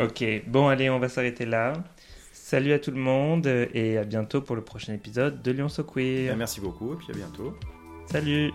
Ok, 0.00 0.24
bon, 0.46 0.68
allez, 0.68 0.90
on 0.90 0.98
va 0.98 1.08
s'arrêter 1.08 1.46
là. 1.46 1.72
Salut 2.32 2.72
à 2.72 2.78
tout 2.78 2.90
le 2.90 2.98
monde 2.98 3.46
et 3.46 3.98
à 3.98 4.04
bientôt 4.04 4.40
pour 4.40 4.56
le 4.56 4.62
prochain 4.62 4.94
épisode 4.94 5.42
de 5.42 5.50
Lyon 5.50 5.68
So 5.68 5.84
Queer. 5.84 6.34
Merci 6.36 6.60
beaucoup, 6.60 6.94
et 6.94 6.96
puis 6.96 7.08
à 7.10 7.14
bientôt. 7.14 7.54
Salut 8.06 8.52